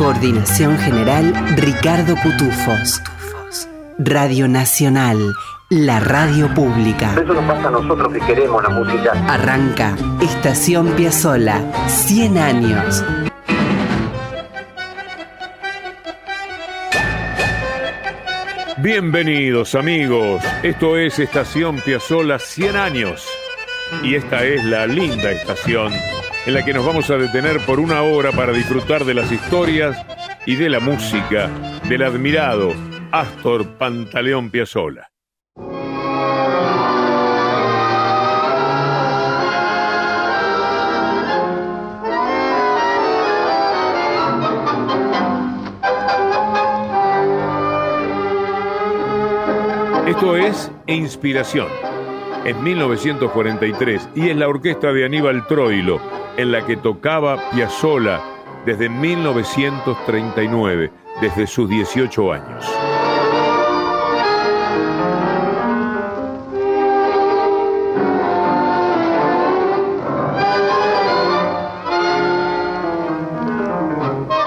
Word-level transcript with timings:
Coordinación 0.00 0.78
general 0.78 1.30
Ricardo 1.56 2.14
Cutufos. 2.22 3.02
Radio 3.98 4.48
Nacional, 4.48 5.18
la 5.68 6.00
radio 6.00 6.48
pública. 6.54 7.12
Eso 7.22 7.34
nos 7.34 7.44
pasa 7.44 7.68
a 7.68 7.70
nosotros 7.70 8.10
que 8.10 8.20
queremos 8.20 8.62
la 8.62 8.70
música. 8.70 9.12
Arranca 9.28 9.94
Estación 10.22 10.88
Piazzola, 10.96 11.62
100 11.86 12.38
años. 12.38 13.04
Bienvenidos 18.78 19.74
amigos, 19.74 20.42
esto 20.62 20.96
es 20.96 21.18
Estación 21.18 21.78
Piazzola 21.78 22.38
100 22.38 22.76
años 22.76 23.28
y 24.02 24.14
esta 24.14 24.44
es 24.44 24.64
la 24.64 24.86
linda 24.86 25.30
estación 25.30 25.92
en 26.46 26.54
la 26.54 26.64
que 26.64 26.72
nos 26.72 26.84
vamos 26.84 27.10
a 27.10 27.16
detener 27.16 27.60
por 27.66 27.80
una 27.80 28.02
hora 28.02 28.32
para 28.32 28.52
disfrutar 28.52 29.04
de 29.04 29.14
las 29.14 29.30
historias 29.30 29.96
y 30.46 30.56
de 30.56 30.70
la 30.70 30.80
música 30.80 31.50
del 31.88 32.02
admirado 32.02 32.72
Astor 33.12 33.66
Pantaleón 33.76 34.50
Piazzolla. 34.50 35.10
Esto 50.06 50.36
es 50.36 50.72
Inspiración. 50.86 51.68
En 52.44 52.62
1943 52.62 54.08
y 54.14 54.30
es 54.30 54.36
la 54.36 54.48
orquesta 54.48 54.92
de 54.92 55.04
Aníbal 55.04 55.46
Troilo 55.46 56.19
en 56.40 56.52
la 56.52 56.64
que 56.64 56.78
tocaba 56.78 57.50
Piazzolla 57.50 58.22
desde 58.64 58.88
1939, 58.88 60.90
desde 61.20 61.46
sus 61.46 61.68
18 61.68 62.32
años. 62.32 62.64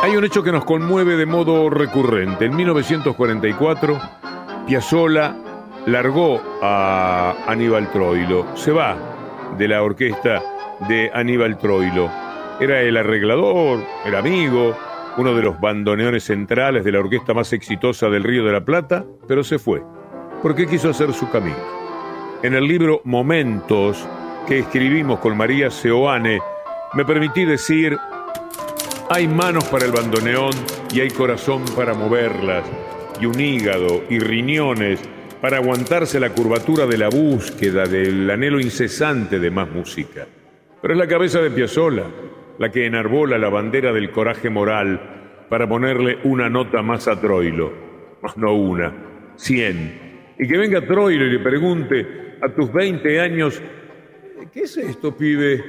Hay 0.01 0.17
un 0.17 0.25
hecho 0.25 0.41
que 0.41 0.51
nos 0.51 0.65
conmueve 0.65 1.15
de 1.15 1.27
modo 1.27 1.69
recurrente. 1.69 2.45
En 2.45 2.55
1944, 2.55 3.99
Piazzolla 4.65 5.35
largó 5.85 6.41
a 6.63 7.35
Aníbal 7.45 7.91
Troilo, 7.91 8.47
se 8.55 8.71
va 8.71 8.97
de 9.59 9.67
la 9.67 9.83
orquesta 9.83 10.41
de 10.87 11.11
Aníbal 11.13 11.57
Troilo. 11.57 12.09
Era 12.59 12.81
el 12.81 12.97
arreglador, 12.97 13.83
el 14.05 14.15
amigo, 14.15 14.77
uno 15.17 15.35
de 15.35 15.43
los 15.43 15.59
bandoneones 15.59 16.23
centrales 16.23 16.83
de 16.83 16.91
la 16.91 16.99
orquesta 16.99 17.33
más 17.33 17.53
exitosa 17.53 18.09
del 18.09 18.23
Río 18.23 18.45
de 18.45 18.51
la 18.51 18.65
Plata, 18.65 19.05
pero 19.27 19.43
se 19.43 19.59
fue, 19.59 19.81
porque 20.41 20.67
quiso 20.67 20.89
hacer 20.89 21.13
su 21.13 21.29
camino. 21.29 21.57
En 22.41 22.53
el 22.53 22.67
libro 22.67 23.01
Momentos, 23.03 24.07
que 24.47 24.59
escribimos 24.59 25.19
con 25.19 25.37
María 25.37 25.69
Seoane, 25.69 26.39
me 26.93 27.05
permití 27.05 27.45
decir, 27.45 27.97
hay 29.09 29.27
manos 29.27 29.65
para 29.65 29.85
el 29.85 29.91
bandoneón 29.91 30.53
y 30.91 31.01
hay 31.01 31.09
corazón 31.09 31.63
para 31.75 31.93
moverlas, 31.93 32.63
y 33.21 33.25
un 33.25 33.39
hígado 33.39 34.03
y 34.09 34.19
riñones 34.19 34.99
para 35.41 35.57
aguantarse 35.57 36.19
la 36.19 36.29
curvatura 36.29 36.85
de 36.85 36.97
la 36.97 37.09
búsqueda, 37.09 37.85
del 37.85 38.29
anhelo 38.29 38.59
incesante 38.59 39.39
de 39.39 39.51
más 39.51 39.69
música. 39.69 40.25
Pero 40.83 40.95
es 40.95 40.99
la 40.99 41.07
cabeza 41.07 41.39
de 41.39 41.49
Piazzolla 41.49 42.03
la 42.59 42.69
que 42.69 42.85
enarbola 42.85 43.37
la 43.37 43.47
bandera 43.47 43.93
del 43.93 44.11
coraje 44.11 44.49
moral 44.49 45.45
para 45.49 45.65
ponerle 45.65 46.17
una 46.25 46.49
nota 46.49 46.81
más 46.81 47.07
a 47.07 47.21
Troilo. 47.21 47.71
No 48.35 48.53
una, 48.53 48.93
cien. 49.37 50.33
Y 50.37 50.45
que 50.45 50.57
venga 50.57 50.85
Troilo 50.85 51.25
y 51.25 51.31
le 51.31 51.39
pregunte 51.39 52.35
a 52.41 52.49
tus 52.49 52.73
20 52.73 53.17
años, 53.21 53.61
¿qué 54.51 54.63
es 54.63 54.75
esto, 54.75 55.15
pibe? 55.15 55.63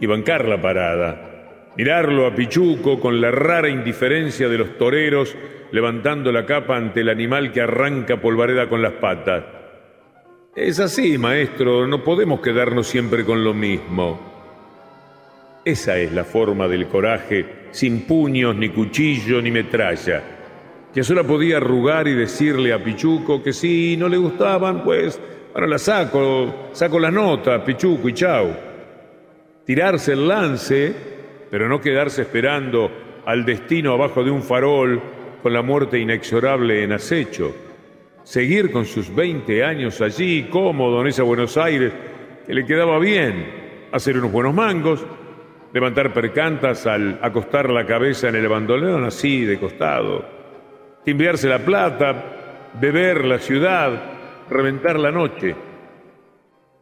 Y 0.00 0.06
bancar 0.06 0.48
la 0.48 0.60
parada. 0.60 1.72
Mirarlo 1.76 2.26
a 2.26 2.34
Pichuco 2.34 2.98
con 2.98 3.20
la 3.20 3.30
rara 3.30 3.68
indiferencia 3.68 4.48
de 4.48 4.58
los 4.58 4.76
toreros 4.76 5.36
levantando 5.70 6.32
la 6.32 6.44
capa 6.44 6.76
ante 6.76 7.02
el 7.02 7.10
animal 7.10 7.52
que 7.52 7.60
arranca 7.60 8.20
polvareda 8.20 8.68
con 8.68 8.82
las 8.82 8.94
patas. 8.94 9.55
Es 10.56 10.80
así, 10.80 11.18
maestro, 11.18 11.86
no 11.86 12.02
podemos 12.02 12.40
quedarnos 12.40 12.86
siempre 12.86 13.26
con 13.26 13.44
lo 13.44 13.52
mismo. 13.52 14.18
Esa 15.62 15.98
es 15.98 16.10
la 16.14 16.24
forma 16.24 16.66
del 16.66 16.86
coraje, 16.88 17.66
sin 17.72 18.06
puños, 18.06 18.56
ni 18.56 18.70
cuchillo, 18.70 19.42
ni 19.42 19.50
metralla. 19.50 20.22
Que 20.94 21.04
solo 21.04 21.26
podía 21.26 21.58
arrugar 21.58 22.08
y 22.08 22.14
decirle 22.14 22.72
a 22.72 22.82
Pichuco 22.82 23.42
que 23.42 23.52
si 23.52 23.98
no 23.98 24.08
le 24.08 24.16
gustaban, 24.16 24.82
pues 24.82 25.20
ahora 25.52 25.66
la 25.66 25.78
saco, 25.78 26.70
saco 26.72 26.98
la 26.98 27.10
nota, 27.10 27.62
Pichuco 27.62 28.08
y 28.08 28.14
chau. 28.14 28.48
Tirarse 29.66 30.14
el 30.14 30.26
lance, 30.26 30.90
pero 31.50 31.68
no 31.68 31.82
quedarse 31.82 32.22
esperando 32.22 32.90
al 33.26 33.44
destino 33.44 33.92
abajo 33.92 34.24
de 34.24 34.30
un 34.30 34.42
farol 34.42 35.02
con 35.42 35.52
la 35.52 35.60
muerte 35.60 35.98
inexorable 35.98 36.82
en 36.82 36.92
acecho 36.92 37.65
seguir 38.26 38.72
con 38.72 38.84
sus 38.86 39.14
20 39.14 39.62
años 39.62 40.00
allí, 40.00 40.48
cómodo 40.50 41.00
en 41.00 41.06
esa 41.06 41.22
Buenos 41.22 41.56
Aires, 41.56 41.92
que 42.44 42.54
le 42.54 42.66
quedaba 42.66 42.98
bien, 42.98 43.86
hacer 43.92 44.18
unos 44.18 44.32
buenos 44.32 44.52
mangos, 44.52 45.06
levantar 45.72 46.12
percantas 46.12 46.88
al 46.88 47.20
acostar 47.22 47.70
la 47.70 47.86
cabeza 47.86 48.28
en 48.28 48.34
el 48.34 48.48
bandoleón 48.48 49.04
así, 49.04 49.44
de 49.44 49.60
costado, 49.60 50.24
timbrearse 51.04 51.48
la 51.48 51.60
plata, 51.60 52.72
beber 52.80 53.24
la 53.24 53.38
ciudad, 53.38 53.92
reventar 54.50 54.98
la 54.98 55.12
noche. 55.12 55.54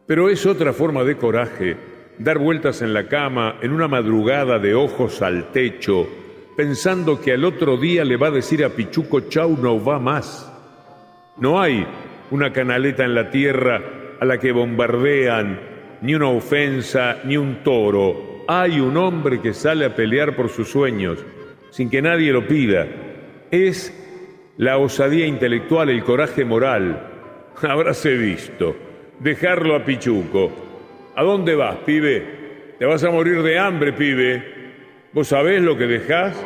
Pero 0.07 0.31
es 0.31 0.47
otra 0.47 0.73
forma 0.73 1.05
de 1.05 1.19
coraje, 1.19 1.77
dar 2.19 2.39
vueltas 2.39 2.81
en 2.81 2.95
la 2.95 3.07
cama 3.07 3.59
en 3.61 3.73
una 3.73 3.87
madrugada 3.87 4.59
de 4.59 4.75
ojos 4.75 5.21
al 5.21 5.53
techo, 5.53 6.09
pensando 6.57 7.21
que 7.21 7.33
al 7.33 7.45
otro 7.45 7.77
día 7.77 8.03
le 8.03 8.17
va 8.17 8.29
a 8.29 8.31
decir 8.31 8.65
a 8.65 8.71
Pichuco, 8.71 9.29
chau, 9.29 9.59
no 9.61 9.85
va 9.85 9.99
más. 9.99 10.51
No 11.37 11.61
hay 11.61 11.85
una 12.31 12.53
canaleta 12.53 13.05
en 13.05 13.15
la 13.15 13.31
tierra 13.31 13.83
a 14.21 14.25
la 14.25 14.39
que 14.39 14.53
bombardean 14.53 15.59
ni 16.01 16.15
una 16.15 16.29
ofensa 16.29 17.19
ni 17.25 17.37
un 17.37 17.63
toro. 17.65 18.45
Hay 18.47 18.79
un 18.79 18.97
hombre 18.97 19.41
que 19.41 19.53
sale 19.53 19.85
a 19.85 19.95
pelear 19.97 20.37
por 20.37 20.49
sus 20.49 20.69
sueños 20.69 21.25
sin 21.71 21.91
que 21.91 22.01
nadie 22.01 22.33
lo 22.33 22.47
pida. 22.47 22.87
Es 23.51 23.93
la 24.59 24.79
osadía 24.79 25.27
intelectual, 25.27 25.91
el 25.91 26.05
coraje 26.05 26.45
moral. 26.45 27.11
Habráse 27.63 28.15
visto. 28.15 28.77
Dejarlo 29.19 29.75
a 29.75 29.85
Pichuco. 29.85 30.53
¿A 31.17 31.25
dónde 31.25 31.57
vas, 31.57 31.77
pibe? 31.79 32.75
Te 32.79 32.85
vas 32.85 33.03
a 33.03 33.11
morir 33.11 33.43
de 33.43 33.59
hambre, 33.59 33.93
pibe. 33.93 34.45
¿Vos 35.13 35.29
sabés 35.29 35.63
lo 35.63 35.77
que 35.77 35.87
dejás? 35.87 36.37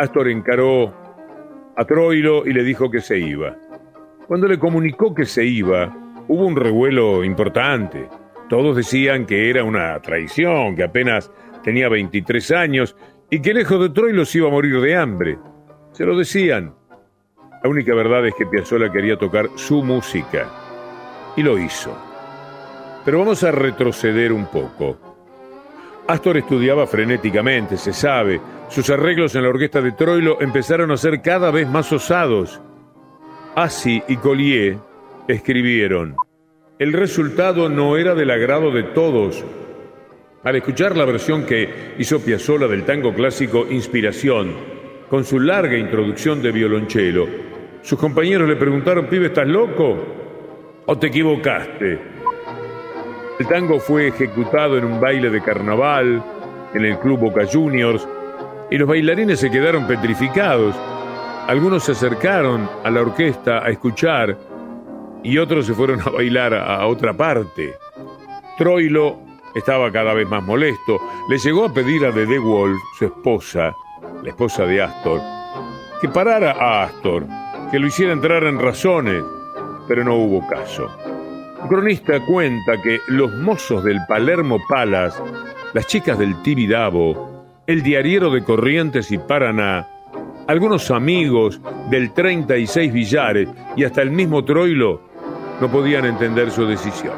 Astor 0.00 0.28
encaró 0.28 0.94
a 1.76 1.84
Troilo 1.84 2.46
y 2.46 2.54
le 2.54 2.64
dijo 2.64 2.90
que 2.90 3.02
se 3.02 3.18
iba. 3.18 3.54
Cuando 4.26 4.48
le 4.48 4.58
comunicó 4.58 5.14
que 5.14 5.26
se 5.26 5.44
iba, 5.44 5.94
hubo 6.26 6.46
un 6.46 6.56
revuelo 6.56 7.22
importante. 7.22 8.08
Todos 8.48 8.78
decían 8.78 9.26
que 9.26 9.50
era 9.50 9.62
una 9.62 10.00
traición, 10.00 10.74
que 10.74 10.84
apenas 10.84 11.30
tenía 11.62 11.90
23 11.90 12.50
años 12.52 12.96
y 13.28 13.42
que 13.42 13.52
lejos 13.52 13.78
de 13.78 13.90
Troilo 13.90 14.24
se 14.24 14.38
iba 14.38 14.48
a 14.48 14.52
morir 14.52 14.80
de 14.80 14.96
hambre. 14.96 15.38
Se 15.92 16.06
lo 16.06 16.16
decían. 16.16 16.74
La 17.62 17.68
única 17.68 17.94
verdad 17.94 18.26
es 18.26 18.34
que 18.36 18.46
Piazzolla 18.46 18.90
quería 18.90 19.18
tocar 19.18 19.50
su 19.56 19.82
música 19.82 20.48
y 21.36 21.42
lo 21.42 21.58
hizo. 21.58 21.94
Pero 23.04 23.18
vamos 23.18 23.44
a 23.44 23.50
retroceder 23.50 24.32
un 24.32 24.46
poco. 24.46 24.96
Astor 26.06 26.38
estudiaba 26.38 26.86
frenéticamente, 26.86 27.76
se 27.76 27.92
sabe. 27.92 28.40
Sus 28.70 28.88
arreglos 28.88 29.34
en 29.34 29.42
la 29.42 29.48
orquesta 29.48 29.80
de 29.80 29.90
Troilo 29.90 30.40
empezaron 30.40 30.92
a 30.92 30.96
ser 30.96 31.20
cada 31.22 31.50
vez 31.50 31.68
más 31.68 31.92
osados. 31.92 32.60
Assi 33.56 34.00
y 34.06 34.16
Collier 34.16 34.78
escribieron, 35.26 36.14
el 36.78 36.92
resultado 36.92 37.68
no 37.68 37.96
era 37.96 38.14
del 38.14 38.30
agrado 38.30 38.70
de 38.70 38.84
todos. 38.84 39.44
Al 40.44 40.54
escuchar 40.54 40.96
la 40.96 41.04
versión 41.04 41.44
que 41.44 41.94
hizo 41.98 42.20
Piazzolla 42.20 42.68
del 42.68 42.84
tango 42.84 43.12
clásico 43.12 43.66
Inspiración, 43.68 44.54
con 45.08 45.24
su 45.24 45.40
larga 45.40 45.76
introducción 45.76 46.40
de 46.40 46.52
violonchelo, 46.52 47.26
sus 47.82 47.98
compañeros 47.98 48.48
le 48.48 48.54
preguntaron, 48.54 49.06
pibe, 49.06 49.26
¿estás 49.26 49.48
loco? 49.48 49.98
¿O 50.86 50.96
te 50.96 51.08
equivocaste? 51.08 51.98
El 53.40 53.48
tango 53.48 53.80
fue 53.80 54.06
ejecutado 54.06 54.78
en 54.78 54.84
un 54.84 55.00
baile 55.00 55.28
de 55.28 55.42
carnaval, 55.42 56.22
en 56.72 56.84
el 56.84 56.98
Club 57.00 57.18
Boca 57.18 57.44
Juniors, 57.50 58.06
y 58.70 58.78
los 58.78 58.88
bailarines 58.88 59.40
se 59.40 59.50
quedaron 59.50 59.86
petrificados. 59.86 60.76
Algunos 61.48 61.84
se 61.84 61.92
acercaron 61.92 62.68
a 62.84 62.90
la 62.90 63.00
orquesta 63.00 63.64
a 63.64 63.70
escuchar 63.70 64.38
y 65.22 65.38
otros 65.38 65.66
se 65.66 65.74
fueron 65.74 66.00
a 66.00 66.10
bailar 66.10 66.54
a, 66.54 66.86
otra 66.86 67.12
parte. 67.12 67.74
Troilo 68.56 69.18
estaba 69.54 69.90
cada 69.90 70.14
vez 70.14 70.28
más 70.28 70.42
molesto. 70.42 70.98
Le 71.28 71.38
llegó 71.38 71.64
a 71.64 71.74
pedir 71.74 72.04
a 72.06 72.12
Dede 72.12 72.38
Wolf, 72.38 72.78
su 72.98 73.06
esposa, 73.06 73.74
la 74.22 74.28
esposa 74.28 74.64
de 74.64 74.82
Astor, 74.82 75.20
que 76.00 76.08
parara 76.08 76.52
a 76.52 76.84
Astor, 76.84 77.26
que 77.70 77.78
lo 77.78 77.88
hiciera 77.88 78.12
entrar 78.12 78.44
en 78.44 78.60
razones, 78.60 79.22
pero 79.88 80.04
no 80.04 80.14
hubo 80.14 80.46
caso. 80.46 80.88
Un 81.62 81.68
cronista 81.68 82.24
cuenta 82.24 82.80
que 82.80 83.00
los 83.08 83.32
mozos 83.32 83.84
del 83.84 83.98
Palermo 84.08 84.58
Palace, 84.68 85.20
las 85.74 85.86
chicas 85.86 86.18
del 86.18 86.40
Tibidabo, 86.42 87.29
el 87.70 87.84
diariero 87.84 88.30
de 88.30 88.42
Corrientes 88.42 89.12
y 89.12 89.18
Paraná, 89.18 89.86
algunos 90.48 90.90
amigos 90.90 91.60
del 91.88 92.12
36 92.12 92.92
Villares 92.92 93.48
y 93.76 93.84
hasta 93.84 94.02
el 94.02 94.10
mismo 94.10 94.44
Troilo 94.44 95.00
no 95.60 95.70
podían 95.70 96.04
entender 96.04 96.50
su 96.50 96.66
decisión. 96.66 97.14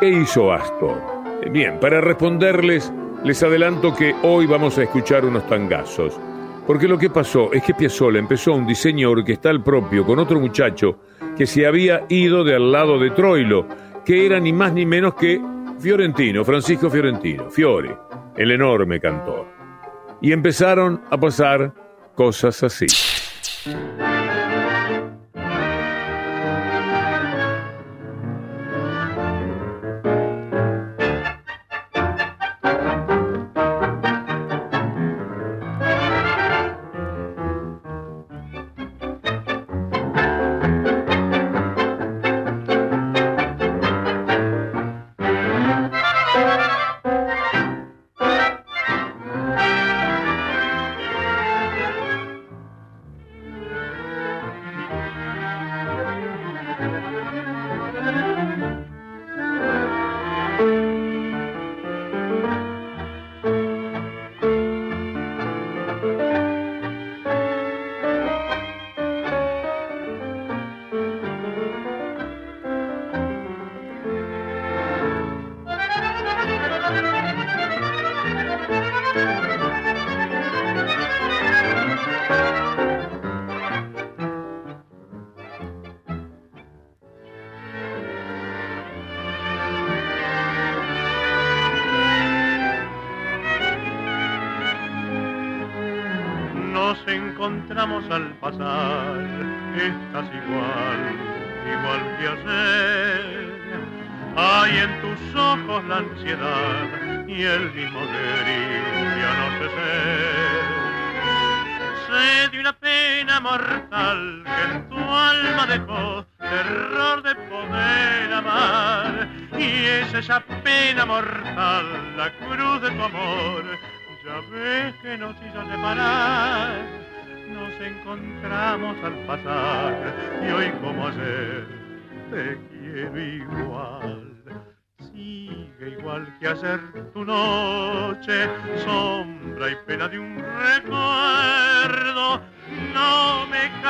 ¿Qué 0.00 0.08
hizo 0.08 0.50
Astor? 0.50 0.98
Bien, 1.50 1.78
para 1.78 2.00
responderles, 2.00 2.90
les 3.22 3.42
adelanto 3.42 3.94
que 3.94 4.14
hoy 4.22 4.46
vamos 4.46 4.78
a 4.78 4.84
escuchar 4.84 5.26
unos 5.26 5.46
tangazos. 5.46 6.18
Porque 6.66 6.88
lo 6.88 6.96
que 6.96 7.10
pasó 7.10 7.52
es 7.52 7.62
que 7.62 7.74
Piazzolla 7.74 8.18
empezó 8.18 8.54
un 8.54 8.66
diseño 8.66 9.10
orquestal 9.10 9.62
propio 9.62 10.06
con 10.06 10.18
otro 10.18 10.40
muchacho 10.40 11.00
que 11.36 11.46
se 11.46 11.66
había 11.66 12.06
ido 12.08 12.44
de 12.44 12.54
al 12.54 12.72
lado 12.72 12.98
de 12.98 13.10
Troilo, 13.10 13.66
que 14.06 14.24
era 14.24 14.40
ni 14.40 14.54
más 14.54 14.72
ni 14.72 14.86
menos 14.86 15.14
que 15.16 15.38
Fiorentino, 15.80 16.44
Francisco 16.44 16.90
Fiorentino, 16.90 17.50
Fiore, 17.50 17.96
el 18.36 18.50
enorme 18.50 19.00
cantor. 19.00 19.46
Y 20.20 20.32
empezaron 20.32 21.02
a 21.10 21.18
pasar 21.18 21.72
cosas 22.14 22.62
así. 22.62 22.86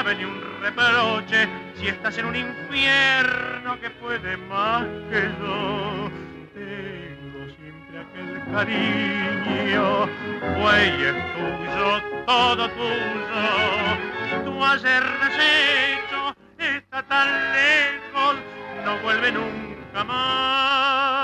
Cabe 0.02 0.14
ni 0.14 0.24
un 0.24 0.40
reproche 0.62 1.46
si 1.78 1.88
estás 1.88 2.16
en 2.16 2.24
un 2.24 2.34
infierno 2.34 3.78
que 3.80 3.90
puede 3.90 4.34
más 4.38 4.86
que 5.10 5.28
yo 5.38 6.10
cariño, 8.50 10.08
güey 10.58 11.04
es 11.04 11.16
tuyo, 11.34 11.88
todo 12.26 12.68
tuyo. 12.70 14.44
Tu 14.44 14.64
hacer 14.64 15.02
deshecho 15.22 16.34
está 16.58 17.02
tan 17.02 17.28
lejos, 17.52 18.36
no 18.84 18.98
vuelve 19.02 19.32
nunca 19.32 20.04
más. 20.04 21.19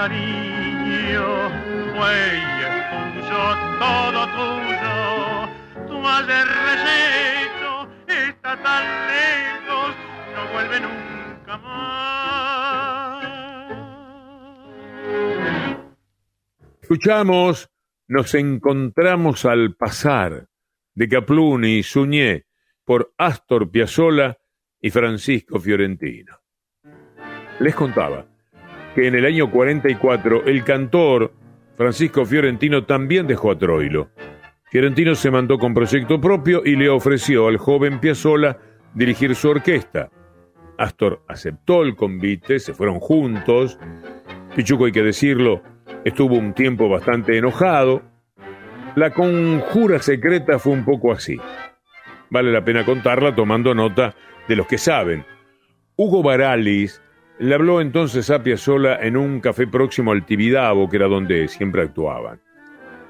Cariño, 0.00 1.28
tuyo, 1.92 3.42
todo 3.78 4.20
tuyo. 4.38 4.96
Tu 5.88 5.96
haber 6.08 6.46
resecho 6.68 7.72
está 8.08 8.52
tan 8.62 8.84
lejos, 9.12 9.90
no 10.34 10.42
vuelve 10.52 10.80
nunca 10.80 11.58
más. 11.58 13.24
Escuchamos 16.80 17.68
Nos 18.08 18.34
encontramos 18.34 19.44
al 19.44 19.76
pasar 19.76 20.48
de 20.94 21.08
Capluni 21.08 21.78
y 21.78 21.82
Suñé 21.84 22.46
por 22.84 23.12
Astor 23.18 23.70
Piazzolla 23.70 24.36
y 24.80 24.90
Francisco 24.90 25.60
Fiorentino. 25.60 26.40
Les 27.60 27.74
contaba 27.74 28.26
que 28.94 29.06
en 29.06 29.14
el 29.14 29.24
año 29.24 29.50
44 29.50 30.44
el 30.46 30.64
cantor 30.64 31.32
Francisco 31.76 32.24
Fiorentino 32.24 32.84
también 32.84 33.26
dejó 33.26 33.50
a 33.50 33.58
Troilo. 33.58 34.10
Fiorentino 34.70 35.14
se 35.14 35.30
mandó 35.30 35.58
con 35.58 35.74
proyecto 35.74 36.20
propio 36.20 36.62
y 36.64 36.76
le 36.76 36.88
ofreció 36.88 37.48
al 37.48 37.56
joven 37.56 38.00
Piazzolla 38.00 38.58
dirigir 38.94 39.34
su 39.34 39.48
orquesta. 39.48 40.10
Astor 40.78 41.22
aceptó 41.28 41.82
el 41.82 41.96
convite, 41.96 42.58
se 42.58 42.74
fueron 42.74 43.00
juntos. 43.00 43.78
Pichuco, 44.54 44.86
hay 44.86 44.92
que 44.92 45.02
decirlo, 45.02 45.62
estuvo 46.04 46.36
un 46.36 46.54
tiempo 46.54 46.88
bastante 46.88 47.36
enojado, 47.36 48.02
La 48.96 49.10
conjura 49.10 50.00
secreta 50.00 50.58
fue 50.58 50.72
un 50.72 50.84
poco 50.84 51.12
así. 51.12 51.38
Vale 52.28 52.52
la 52.52 52.64
pena 52.64 52.84
contarla 52.84 53.34
tomando 53.34 53.74
nota 53.74 54.14
de 54.48 54.56
los 54.56 54.66
que 54.66 54.78
saben. 54.78 55.24
Hugo 55.96 56.22
Baralis 56.22 57.00
le 57.40 57.54
habló 57.54 57.80
entonces 57.80 58.28
a 58.28 58.42
Piazzolla 58.42 58.98
en 59.00 59.16
un 59.16 59.40
café 59.40 59.66
próximo 59.66 60.12
al 60.12 60.26
Tibidabo, 60.26 60.90
que 60.90 60.96
era 60.96 61.08
donde 61.08 61.48
siempre 61.48 61.80
actuaban. 61.80 62.38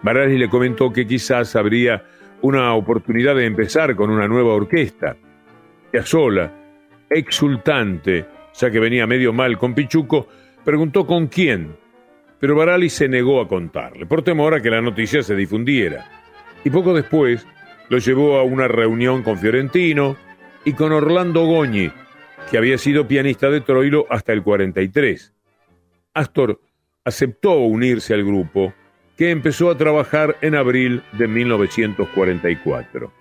Baralis 0.03 0.39
le 0.39 0.49
comentó 0.49 0.93
que 0.93 1.05
quizás 1.05 1.57
habría 1.57 2.05
una 2.41 2.73
oportunidad 2.75 3.35
de 3.35 3.47
empezar 3.47 3.97
con 3.97 4.09
una 4.09 4.29
nueva 4.29 4.55
orquesta. 4.55 5.17
Piazzolla, 5.91 6.53
exultante, 7.11 8.25
ya 8.55 8.71
que 8.71 8.79
venía 8.79 9.05
medio 9.05 9.33
mal 9.33 9.59
con 9.59 9.75
Pichuco, 9.75 10.29
preguntó 10.65 11.05
con 11.09 11.27
quién, 11.27 11.77
pero 12.39 12.55
Barali 12.55 12.89
se 12.89 13.09
negó 13.09 13.41
a 13.41 13.49
contarle, 13.49 14.07
por 14.07 14.23
temor 14.23 14.55
a 14.55 14.63
que 14.63 14.71
la 14.71 14.81
noticia 14.81 15.25
se 15.25 15.35
difundiera. 15.35 16.09
Y 16.65 16.71
poco 16.71 16.95
después 16.95 17.45
lo 17.89 17.99
llevó 17.99 18.39
a 18.39 18.45
una 18.45 18.69
reunión 18.69 19.25
con 19.25 19.39
Fiorentino 19.39 20.17
y 20.65 20.75
con 20.75 20.93
Orlando 20.93 21.47
Goñi, 21.47 21.91
que 22.51 22.59
había 22.59 22.79
sido 22.79 23.07
pianista 23.07 23.49
de 23.49 23.61
Troilo 23.61 24.07
hasta 24.11 24.33
el 24.33 24.43
43. 24.43 25.33
Astor 26.15 26.61
aceptó 27.05 27.59
unirse 27.59 28.13
al 28.13 28.25
grupo, 28.25 28.75
que 29.17 29.31
empezó 29.31 29.71
a 29.71 29.77
trabajar 29.77 30.37
en 30.41 30.55
abril 30.55 31.03
de 31.13 31.29
1944. 31.29 33.13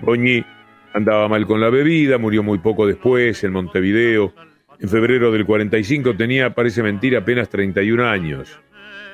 Goñi 0.00 0.44
andaba 0.92 1.28
mal 1.28 1.46
con 1.46 1.60
la 1.60 1.70
bebida, 1.70 2.18
murió 2.18 2.42
muy 2.42 2.58
poco 2.58 2.86
después 2.86 3.42
en 3.44 3.52
Montevideo, 3.52 4.34
en 4.80 4.88
febrero 4.88 5.32
del 5.32 5.46
45 5.46 6.16
tenía, 6.16 6.54
parece 6.54 6.82
mentira, 6.82 7.20
apenas 7.20 7.48
31 7.48 8.06
años. 8.06 8.60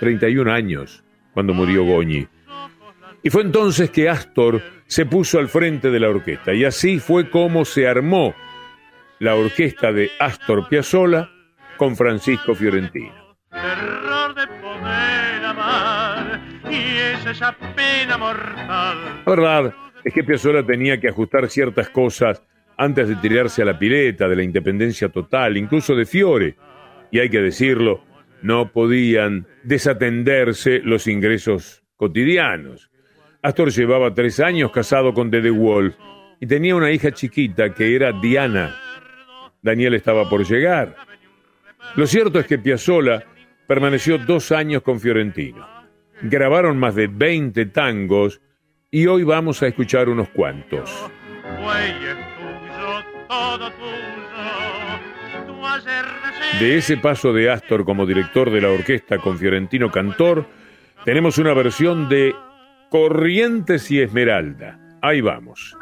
31 0.00 0.52
años 0.52 1.04
cuando 1.32 1.54
murió 1.54 1.84
Goñi. 1.84 2.26
Y 3.22 3.30
fue 3.30 3.42
entonces 3.42 3.90
que 3.90 4.08
Astor 4.08 4.60
se 4.86 5.06
puso 5.06 5.38
al 5.38 5.48
frente 5.48 5.90
de 5.90 6.00
la 6.00 6.10
orquesta. 6.10 6.52
Y 6.52 6.64
así 6.64 6.98
fue 6.98 7.30
como 7.30 7.64
se 7.64 7.88
armó 7.88 8.34
la 9.18 9.34
orquesta 9.34 9.92
de 9.92 10.10
Astor 10.18 10.68
Piazzolla 10.68 11.30
con 11.76 11.96
Francisco 11.96 12.54
Fiorentino. 12.54 13.36
La 19.26 19.34
verdad 19.34 19.74
es 20.04 20.12
que 20.12 20.24
Piazzolla 20.24 20.64
tenía 20.64 21.00
que 21.00 21.08
ajustar 21.08 21.48
ciertas 21.48 21.88
cosas 21.90 22.42
antes 22.76 23.08
de 23.08 23.16
tirarse 23.16 23.62
a 23.62 23.64
la 23.64 23.78
pileta 23.78 24.28
de 24.28 24.36
la 24.36 24.42
independencia 24.42 25.08
total, 25.08 25.56
incluso 25.56 25.94
de 25.94 26.06
Fiore. 26.06 26.56
Y 27.10 27.20
hay 27.20 27.30
que 27.30 27.40
decirlo, 27.40 28.04
no 28.42 28.72
podían 28.72 29.46
desatenderse 29.62 30.80
los 30.80 31.06
ingresos 31.06 31.82
cotidianos. 31.96 32.90
Astor 33.42 33.70
llevaba 33.70 34.12
tres 34.14 34.40
años 34.40 34.72
casado 34.72 35.14
con 35.14 35.30
Dede 35.30 35.50
Wolf 35.50 35.94
y 36.40 36.46
tenía 36.46 36.74
una 36.74 36.90
hija 36.90 37.12
chiquita 37.12 37.72
que 37.72 37.94
era 37.94 38.12
Diana. 38.20 38.74
Daniel 39.64 39.94
estaba 39.94 40.28
por 40.28 40.46
llegar. 40.46 40.94
Lo 41.96 42.06
cierto 42.06 42.38
es 42.38 42.46
que 42.46 42.58
Piazzolla 42.58 43.24
permaneció 43.66 44.18
dos 44.18 44.52
años 44.52 44.82
con 44.82 45.00
Fiorentino. 45.00 45.66
Grabaron 46.20 46.78
más 46.78 46.94
de 46.94 47.06
20 47.06 47.66
tangos 47.66 48.42
y 48.90 49.06
hoy 49.06 49.24
vamos 49.24 49.62
a 49.62 49.66
escuchar 49.66 50.10
unos 50.10 50.28
cuantos. 50.28 51.10
De 56.60 56.76
ese 56.76 56.98
paso 56.98 57.32
de 57.32 57.50
Astor 57.50 57.86
como 57.86 58.04
director 58.04 58.50
de 58.50 58.60
la 58.60 58.70
orquesta 58.70 59.16
con 59.16 59.38
Fiorentino 59.38 59.90
Cantor, 59.90 60.46
tenemos 61.06 61.38
una 61.38 61.54
versión 61.54 62.10
de 62.10 62.34
Corrientes 62.90 63.90
y 63.90 64.02
Esmeralda. 64.02 64.78
Ahí 65.00 65.22
vamos. 65.22 65.74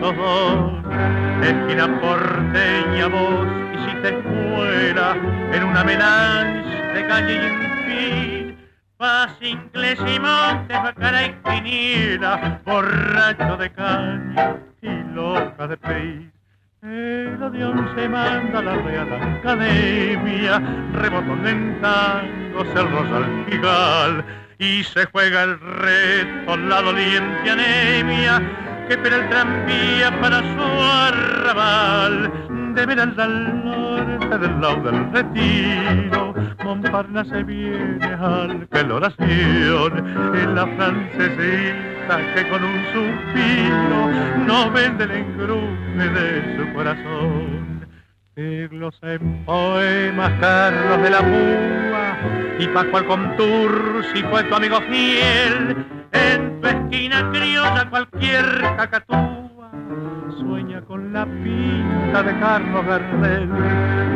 200, 0.00 0.84
esquina 1.42 2.00
porteña 2.00 3.06
vos, 3.08 3.46
y 3.74 3.78
si 3.90 3.96
te 4.02 4.12
fuera 4.22 5.16
en 5.52 5.64
una 5.64 5.84
melange 5.84 6.82
de 6.94 7.06
calle 7.06 7.34
y 7.34 7.38
en 7.46 7.60
fin, 7.86 8.58
paz 8.96 9.36
inglés 9.40 9.98
y 10.06 10.20
montes, 10.20 10.82
bacara 10.82 11.26
y 11.26 11.32
quiniela, 11.44 12.60
borracho 12.64 13.56
de 13.56 13.70
caña 13.70 14.56
y 14.80 15.14
loca 15.14 15.66
de 15.66 15.76
pez. 15.76 16.30
El 16.82 17.42
avión 17.42 17.90
se 17.94 18.08
manda 18.08 18.58
a 18.60 18.62
la 18.62 18.74
Real 18.76 19.12
Academia, 19.12 20.62
rebotón 20.94 21.46
en 21.46 21.80
tangos 21.82 22.68
el 22.74 24.24
y 24.58 24.84
se 24.84 25.04
juega 25.06 25.42
el 25.42 25.60
reto 25.60 26.56
la 26.56 26.82
doliente 26.82 27.50
anemia 27.50 28.69
que 28.90 28.94
espera 28.94 29.16
el 29.18 29.28
tranvía 29.28 30.20
para 30.20 30.40
su 30.40 30.82
arrabal, 31.06 32.74
de 32.74 32.86
Veralda 32.86 33.22
al 33.22 33.64
norte 33.64 34.38
del 34.38 34.60
lado 34.60 34.82
del 34.90 35.12
retiro, 35.12 36.34
Montparnasse 36.64 37.44
viene 37.44 38.04
al 38.04 38.66
que 38.68 38.82
la 38.82 38.94
oración, 38.94 39.92
en 40.34 40.54
la 40.56 40.66
francesita 40.66 42.34
que 42.34 42.48
con 42.48 42.64
un 42.64 42.80
suspiro 42.92 44.44
no 44.44 44.72
vende 44.72 45.04
el 45.04 45.10
engrume 45.12 46.08
de 46.08 46.56
su 46.56 46.72
corazón. 46.74 47.69
Siglos 48.36 48.94
en 49.02 49.44
poemas, 49.44 50.30
Carlos 50.40 51.02
de 51.02 51.10
la 51.10 51.18
Púa 51.18 52.16
y 52.60 52.66
Pascual 52.68 53.04
Contur, 53.06 54.04
si 54.14 54.22
fue 54.22 54.44
tu 54.44 54.54
amigo 54.54 54.80
fiel, 54.82 55.84
en 56.12 56.60
tu 56.60 56.68
esquina 56.68 57.28
criolla 57.32 57.90
cualquier 57.90 58.44
cacatúa. 58.76 59.72
Sueña 60.38 60.80
con 60.82 61.12
la 61.12 61.26
pinta 61.26 62.22
de 62.22 62.38
Carlos 62.38 62.86
Gardel, 62.86 63.50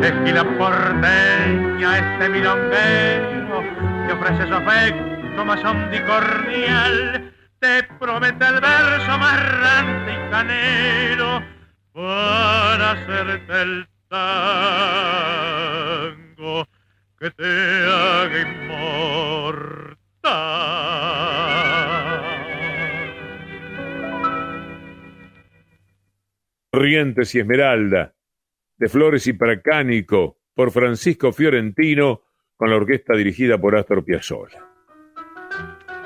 esquina 0.01 0.43
porteña, 0.57 1.97
este 1.97 2.29
milonguero 2.29 3.63
que 4.07 4.13
ofrece 4.13 4.47
su 4.47 4.53
afecto 4.53 5.45
más 5.45 5.61
cordial. 5.61 7.33
Te 7.59 7.83
promete 7.99 8.47
el 8.47 8.61
verso 8.61 9.17
más 9.17 9.59
rante 9.59 10.13
y 10.13 10.29
canero 10.31 11.43
para 11.93 12.91
hacerte 12.91 13.61
el 13.61 13.87
tango 14.07 15.55
que 17.19 17.31
te 17.31 17.43
haga 17.43 18.41
inmortal. 18.41 19.95
Corrientes 26.71 27.33
y 27.35 27.39
Esmeralda, 27.39 28.13
de 28.77 28.89
Flores 28.89 29.27
y 29.27 29.33
Pracánico, 29.33 30.39
por 30.53 30.71
Francisco 30.71 31.31
Fiorentino, 31.31 32.21
con 32.57 32.69
la 32.69 32.75
orquesta 32.75 33.15
dirigida 33.15 33.57
por 33.57 33.75
Astor 33.75 34.03
Piazzolla. 34.03 34.65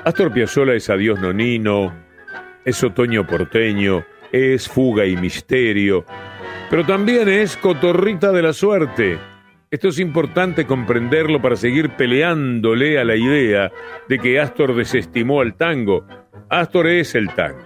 Astor 0.04 0.32
Piazzolla 0.32 0.74
es 0.74 0.88
adiós 0.88 1.20
nonino, 1.20 1.92
es 2.64 2.82
otoño 2.84 3.26
porteño, 3.26 4.04
es 4.32 4.68
fuga 4.68 5.06
y 5.06 5.16
misterio, 5.16 6.04
pero 6.68 6.84
también 6.84 7.28
es 7.28 7.56
cotorrita 7.56 8.32
de 8.32 8.42
la 8.42 8.52
suerte. 8.52 9.18
Esto 9.70 9.88
es 9.88 9.98
importante 10.00 10.66
comprenderlo 10.66 11.40
para 11.40 11.56
seguir 11.56 11.90
peleándole 11.90 12.98
a 12.98 13.04
la 13.04 13.16
idea 13.16 13.70
de 14.08 14.18
que 14.18 14.40
Astor 14.40 14.74
desestimó 14.74 15.40
al 15.40 15.54
tango. 15.54 16.04
Astor 16.48 16.88
es 16.88 17.14
el 17.14 17.32
tango. 17.34 17.60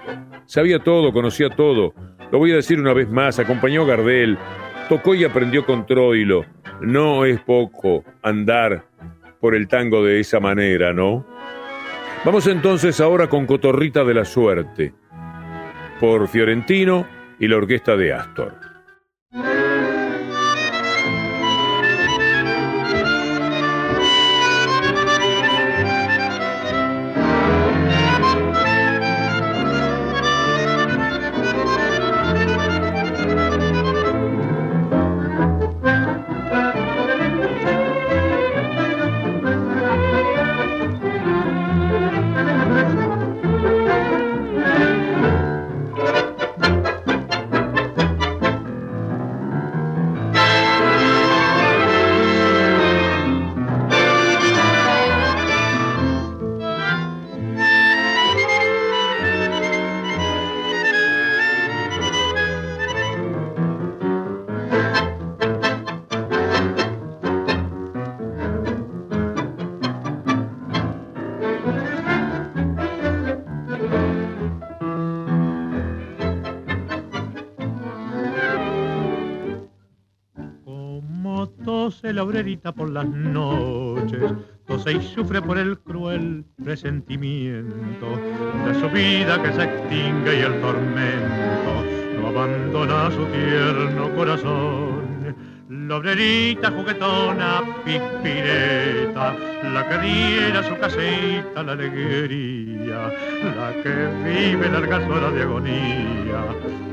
Sabía 0.47 0.79
todo, 0.79 1.13
conocía 1.13 1.49
todo. 1.49 1.95
Lo 2.31 2.39
voy 2.39 2.53
a 2.53 2.57
decir 2.57 2.79
una 2.79 2.93
vez 2.93 3.09
más, 3.09 3.39
acompañó 3.39 3.83
a 3.83 3.87
Gardel, 3.87 4.37
tocó 4.89 5.15
y 5.15 5.25
aprendió 5.25 5.65
con 5.65 5.87
Troilo. 5.87 6.45
No 6.81 7.25
es 7.25 7.41
poco 7.41 8.05
andar 8.23 8.85
por 9.41 9.55
el 9.55 9.69
tango 9.69 10.05
de 10.05 10.21
esa 10.21 10.41
manera, 10.41 10.93
¿no? 10.93 11.27
Vamos 12.25 12.47
entonces 12.47 13.01
ahora 13.01 13.29
con 13.29 13.47
Cotorrita 13.47 14.03
de 14.05 14.15
la 14.15 14.25
Suerte, 14.25 14.95
por 16.01 16.27
Fiorentino 16.29 17.07
y 17.39 17.49
la 17.49 17.57
orquesta 17.57 17.97
de 17.97 18.13
Astor. 18.15 18.64
Por 82.73 82.91
las 82.91 83.07
noches, 83.07 84.33
tose 84.67 84.93
y 84.93 85.03
sufre 85.03 85.43
por 85.43 85.59
el 85.59 85.79
cruel 85.79 86.45
presentimiento 86.63 88.07
de 88.67 88.75
su 88.81 88.89
vida 88.89 89.43
que 89.43 89.53
se 89.53 89.65
extingue 89.65 90.39
y 90.39 90.43
el 90.43 90.61
tormento 90.61 91.85
no 92.19 92.29
abandona 92.29 93.11
su 93.11 93.27
tierno 93.27 94.15
corazón. 94.15 95.05
La 95.69 95.97
obrerita 95.97 96.71
juguetona, 96.71 97.61
pispireta, 97.85 99.35
la 99.73 99.89
que 99.89 99.99
diera 99.99 100.63
su 100.63 100.77
casita 100.79 101.63
la 101.63 101.73
alegría, 101.73 103.13
la 103.57 103.73
que 103.83 104.09
vive 104.25 104.71
largas 104.71 105.07
horas 105.09 105.35
de 105.35 105.43
agonía, 105.43 106.45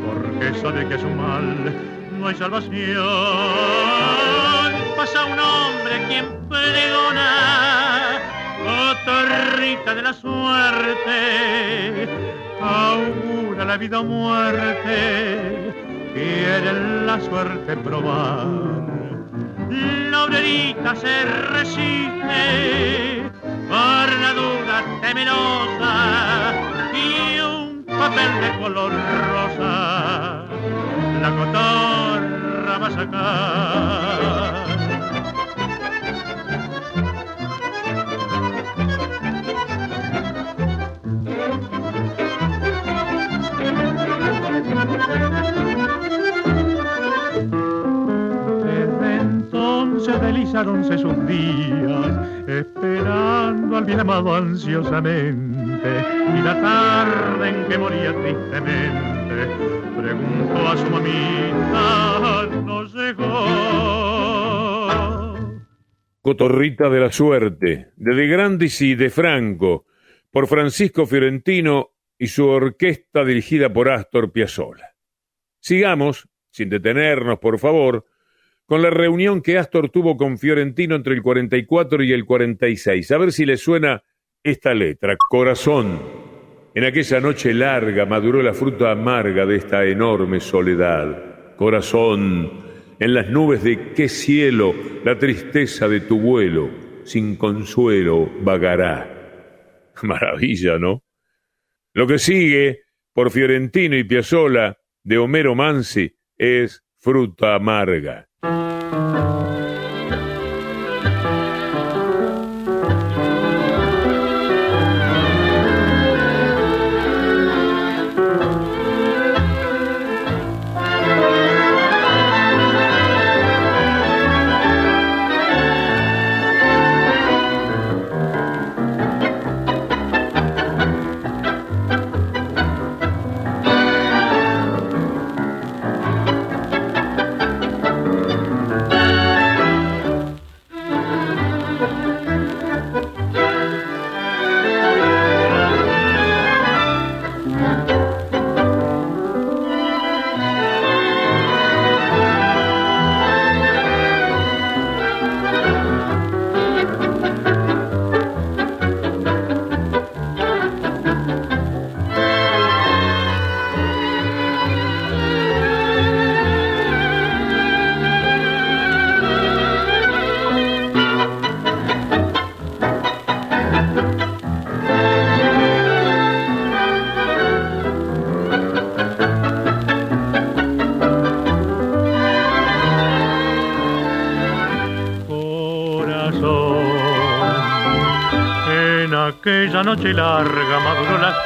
porque 0.05 0.53
sabe 0.59 0.85
que 0.87 0.99
su 0.99 1.07
mal 1.07 1.73
no 2.19 2.27
hay 2.27 2.36
salvación 2.36 4.61
pasa 5.01 5.25
un 5.25 5.39
hombre 5.39 5.93
quien 6.07 6.27
pregona, 6.47 8.19
cotorrita 8.63 9.95
de 9.95 10.01
la 10.03 10.13
suerte, 10.13 12.07
augura 12.61 13.65
la 13.65 13.77
vida 13.77 14.01
o 14.01 14.03
muerte, 14.03 15.73
quiere 16.13 16.71
la 17.07 17.19
suerte 17.19 17.77
probar. 17.77 18.45
La 20.11 20.25
obrerita 20.25 20.95
se 20.95 21.25
resiste 21.55 22.43
por 23.69 24.07
la 24.23 24.33
duda 24.41 24.83
temerosa 25.01 26.53
y 26.93 27.39
un 27.39 27.83
papel 27.85 28.31
de 28.39 28.49
color 28.59 28.91
rosa 29.31 30.45
la 31.23 31.29
cotorra 31.37 32.77
va 32.77 32.87
a 32.87 32.91
sacar. 32.91 34.61
Deslizáronse 50.32 50.98
sus 50.98 51.28
días, 51.28 52.48
esperando 52.48 53.78
al 53.78 53.84
bien 53.84 54.00
amado 54.00 54.34
ansiosamente, 54.34 55.89
y 56.38 56.41
la 56.41 56.62
tarde 56.62 57.50
en 57.50 57.67
que 57.67 57.78
moría 57.78 58.13
tristemente, 58.13 59.48
preguntó 59.98 60.67
a 60.67 60.78
su 60.78 60.89
mamita, 60.89 62.48
no 62.63 62.86
llegó. 62.86 63.82
Cotorrita 66.22 66.89
de 66.89 67.00
la 67.00 67.12
Suerte, 67.12 67.91
de 67.96 68.15
De 68.15 68.28
Grandis 68.28 68.82
y 68.82 68.96
de 68.96 69.10
Franco, 69.10 69.86
por 70.30 70.48
Francisco 70.48 71.06
Fiorentino 71.06 71.89
y 72.17 72.28
su 72.28 72.48
orquesta 72.48 73.26
dirigida 73.26 73.74
por 73.74 73.89
Astor 73.89 74.32
Piazzolla. 74.32 74.96
Sigamos, 75.60 76.30
sin 76.52 76.70
detenernos, 76.70 77.39
por 77.39 77.60
favor, 77.60 78.06
con 78.65 78.82
la 78.82 78.89
reunión 78.89 79.41
que 79.41 79.58
Astor 79.58 79.89
tuvo 79.89 80.17
con 80.17 80.38
Fiorentino 80.38 80.95
entre 80.95 81.13
el 81.13 81.21
44 81.21 82.04
y 82.04 82.13
el 82.13 82.26
46. 82.26 83.12
A 83.12 83.17
ver 83.17 83.32
si 83.32 83.45
le 83.45 83.58
suena 83.58 84.04
esta 84.43 84.74
letra, 84.74 85.17
corazón. 85.30 86.00
En 86.74 86.86
aquella 86.86 87.19
noche 87.19 87.54
larga 87.54 88.06
maduró 88.06 88.41
la 88.41 88.54
fruta 88.54 88.91
amarga 88.91 89.45
de 89.45 89.58
esta 89.58 89.84
enorme 89.86 90.39
soledad. 90.39 91.56
Corazón, 91.58 92.50
en 92.97 93.13
las 93.13 93.30
nubes 93.30 93.63
de 93.63 93.93
qué 93.93 94.08
cielo 94.08 94.74
la 95.04 95.19
tristeza 95.19 95.88
de 95.88 96.02
tu 96.02 96.19
vuelo 96.19 96.69
sin 97.04 97.36
consuelo 97.36 98.32
vagará. 98.41 99.91
Maravilla, 100.04 100.78
¿no? 100.78 101.04
Lo 101.93 102.08
que 102.08 102.19
sigue 102.19 102.84
por 103.13 103.32
Fiorentino 103.32 103.97
y 103.97 104.04
Piazzola 104.04 104.78
de 105.04 105.17
Homero 105.17 105.56
Mansi 105.56 106.15
es 106.38 106.84
fruta 106.97 107.56
amarga. 107.56 108.30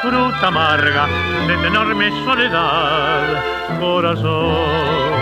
Fruta 0.09 0.47
amarga 0.47 1.07
de 1.47 1.55
esta 1.55 1.67
enorme 1.67 2.09
soledad, 2.25 3.23
corazón. 3.79 5.15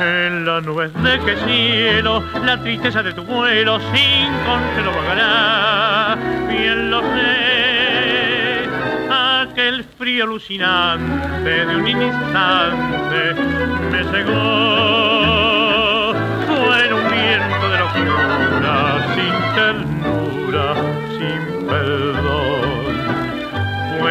En 0.00 0.44
las 0.44 0.64
nubes 0.64 0.92
de 1.02 1.20
que 1.20 1.36
cielo, 1.36 2.24
la 2.44 2.60
tristeza 2.60 3.02
de 3.02 3.12
tu 3.12 3.22
vuelo 3.22 3.78
sin 3.92 4.32
consuelo 4.44 4.92
vagará. 4.96 6.16
Bien 6.48 6.90
lo 6.90 7.00
sé, 7.02 8.68
aquel 9.10 9.84
frío 9.96 10.24
alucinante 10.24 11.66
de 11.66 11.76
un 11.76 11.86
instante 11.86 13.34
me 13.92 14.04
cegó. 14.10 15.61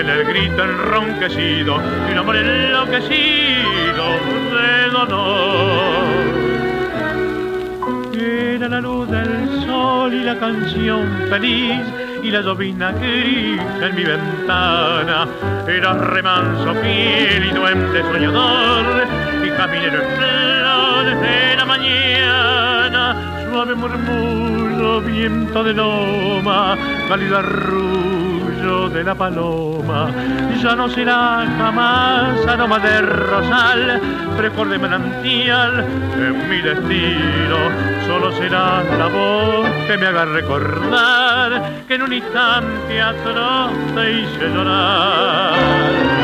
En 0.02 0.10
el 0.10 0.24
grito 0.26 0.64
enronquecido 0.64 1.80
y 2.10 2.12
un 2.12 2.18
amor 2.18 2.36
enloquecido 2.36 4.04
de 4.52 4.90
dolor. 4.92 6.04
Era 8.20 8.68
la 8.68 8.82
luz 8.82 9.08
del 9.12 9.64
sol 9.64 10.12
y 10.12 10.24
la 10.24 10.40
canción 10.40 11.08
feliz 11.30 11.82
y 12.24 12.32
la 12.32 12.42
llovina 12.42 12.92
gris 12.94 13.62
en 13.80 13.96
mi 13.96 14.04
ventana. 14.04 15.28
Era 15.68 15.94
remanso 15.94 16.74
fiel 16.82 17.46
y 17.46 17.52
duende 17.52 18.02
soñador 18.02 19.08
y 19.46 19.50
caminero 19.52 20.02
en 20.02 20.18
flores 20.18 21.22
de 21.22 21.56
la 21.58 21.66
mañana. 21.66 23.46
Suave 23.52 23.76
murmullo, 23.76 25.02
viento 25.02 25.64
de 25.64 25.74
loma, 25.76 26.76
cálido 27.08 27.38
de 28.62 29.04
la 29.04 29.16
paloma. 29.16 30.12
Ya 30.62 30.76
no 30.76 30.88
será 30.88 31.44
jamás 31.58 32.46
aroma 32.46 32.78
de 32.78 33.02
rosal, 33.02 34.00
frescor 34.38 34.70
de 34.70 34.78
manantial 34.78 35.84
en 36.16 36.50
mi 36.50 36.62
destino. 36.62 37.58
Solo 38.06 38.32
será 38.34 38.84
la 39.00 39.08
voz 39.08 39.68
que 39.88 39.98
me 39.98 40.06
haga 40.06 40.26
recordar 40.26 41.72
que 41.88 41.96
en 41.96 42.04
un 42.04 42.14
instante 42.14 43.02
atroz 43.02 43.72
te 43.96 44.12
hice 44.12 44.50
llorar. 44.54 46.21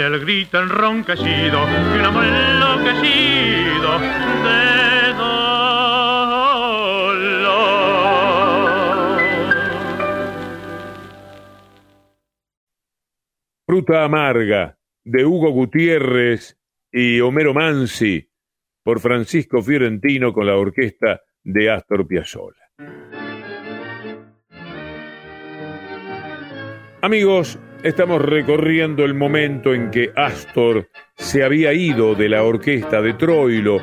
El 0.00 0.20
grito 0.20 0.62
enronquecido 0.62 1.64
un 1.64 2.00
amor 2.04 2.24
enloquecido 2.24 3.98
de 4.44 5.12
dolor. 5.14 5.96
Fruta 13.66 14.04
amarga 14.04 14.78
de 15.04 15.24
Hugo 15.24 15.50
Gutiérrez 15.50 16.58
y 16.92 17.20
Homero 17.20 17.54
Mansi 17.54 18.28
por 18.84 19.00
Francisco 19.00 19.62
Fiorentino 19.62 20.32
con 20.32 20.46
la 20.46 20.56
orquesta 20.56 21.22
de 21.42 21.70
Astor 21.70 22.06
Piazzolla. 22.06 22.70
Amigos, 27.02 27.58
estamos 27.86 28.20
recorriendo 28.20 29.04
el 29.04 29.14
momento 29.14 29.72
en 29.72 29.92
que 29.92 30.10
Astor 30.16 30.88
se 31.14 31.44
había 31.44 31.72
ido 31.72 32.16
de 32.16 32.28
la 32.28 32.42
orquesta 32.42 33.00
de 33.00 33.14
Troilo 33.14 33.80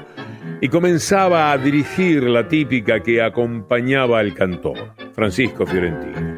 y 0.59 0.67
comenzaba 0.67 1.53
a 1.53 1.57
dirigir 1.57 2.23
la 2.23 2.45
típica 2.45 2.99
que 2.99 3.21
acompañaba 3.21 4.19
al 4.19 4.33
cantor, 4.33 4.93
Francisco 5.13 5.65
Fiorentino. 5.65 6.35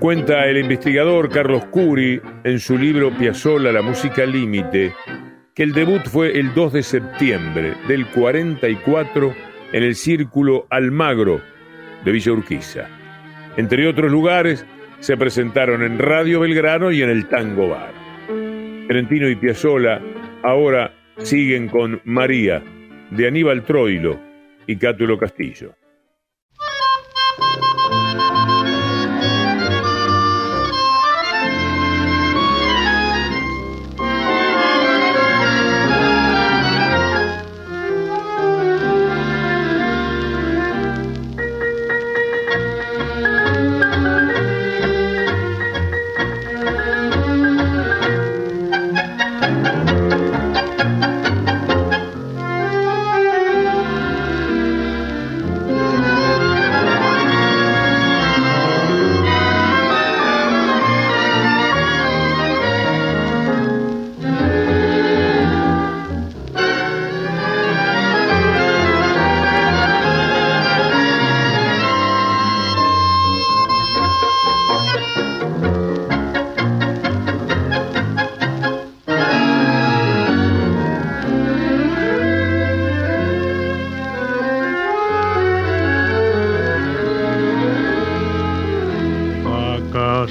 Cuenta 0.00 0.46
el 0.46 0.58
investigador 0.58 1.28
Carlos 1.28 1.64
Curi 1.66 2.20
en 2.42 2.58
su 2.58 2.76
libro 2.76 3.16
Piazzolla, 3.16 3.70
la 3.70 3.82
música 3.82 4.26
límite, 4.26 4.92
que 5.54 5.62
el 5.62 5.72
debut 5.72 6.02
fue 6.06 6.36
el 6.36 6.52
2 6.54 6.72
de 6.72 6.82
septiembre 6.82 7.74
del 7.86 8.06
44 8.08 9.32
en 9.72 9.82
el 9.84 9.94
Círculo 9.94 10.66
Almagro 10.70 11.40
de 12.04 12.10
Villa 12.10 12.32
Urquiza. 12.32 12.88
Entre 13.56 13.86
otros 13.86 14.10
lugares, 14.10 14.66
se 15.04 15.18
presentaron 15.18 15.82
en 15.82 15.98
Radio 15.98 16.40
Belgrano 16.40 16.90
y 16.90 17.02
en 17.02 17.10
el 17.10 17.28
Tango 17.28 17.68
Bar. 17.68 17.92
Trentino 18.88 19.28
y 19.28 19.36
Piazzolla 19.36 20.00
ahora 20.42 20.94
siguen 21.18 21.68
con 21.68 22.00
María, 22.04 22.62
de 23.10 23.28
Aníbal 23.28 23.64
Troilo 23.64 24.18
y 24.66 24.76
Cátulo 24.76 25.18
Castillo. 25.18 25.74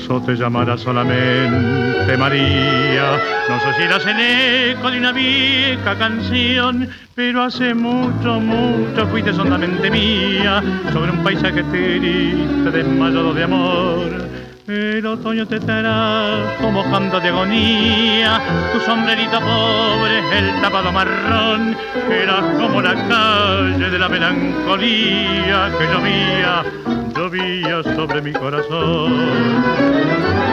¿Acaso 0.03 0.21
te 0.25 0.35
llamará 0.35 0.77
solamente 0.77 2.17
María? 2.17 3.17
No 3.47 3.57
sé 3.61 3.73
si 3.77 3.83
eras 3.83 4.05
el 4.05 4.19
eco 4.19 4.91
de 4.91 4.97
una 4.97 5.13
vieja 5.13 5.97
canción, 5.97 6.89
pero 7.15 7.43
hace 7.43 7.73
mucho, 7.73 8.41
mucho 8.41 9.07
fuiste 9.07 9.33
solamente 9.33 9.89
mía 9.89 10.61
sobre 10.91 11.09
un 11.09 11.23
paisaje 11.23 11.63
triste 11.63 12.69
desmayado 12.71 13.33
de 13.33 13.43
amor. 13.43 14.27
El 14.67 15.05
otoño 15.05 15.47
te 15.47 15.61
trajo 15.61 16.69
mojando 16.69 17.21
de 17.21 17.29
agonía, 17.29 18.41
tu 18.73 18.81
sombrerito 18.81 19.39
pobre, 19.39 20.19
el 20.37 20.61
tapado 20.61 20.91
marrón, 20.91 21.77
era 22.09 22.41
como 22.57 22.81
la 22.81 22.93
calle 23.07 23.89
de 23.89 23.99
la 23.99 24.09
melancolía 24.09 25.71
que 25.77 25.85
llovía, 25.85 26.63
llovía 27.33 27.83
sobre 27.95 28.21
mi 28.21 28.31
corazón. 28.31 29.13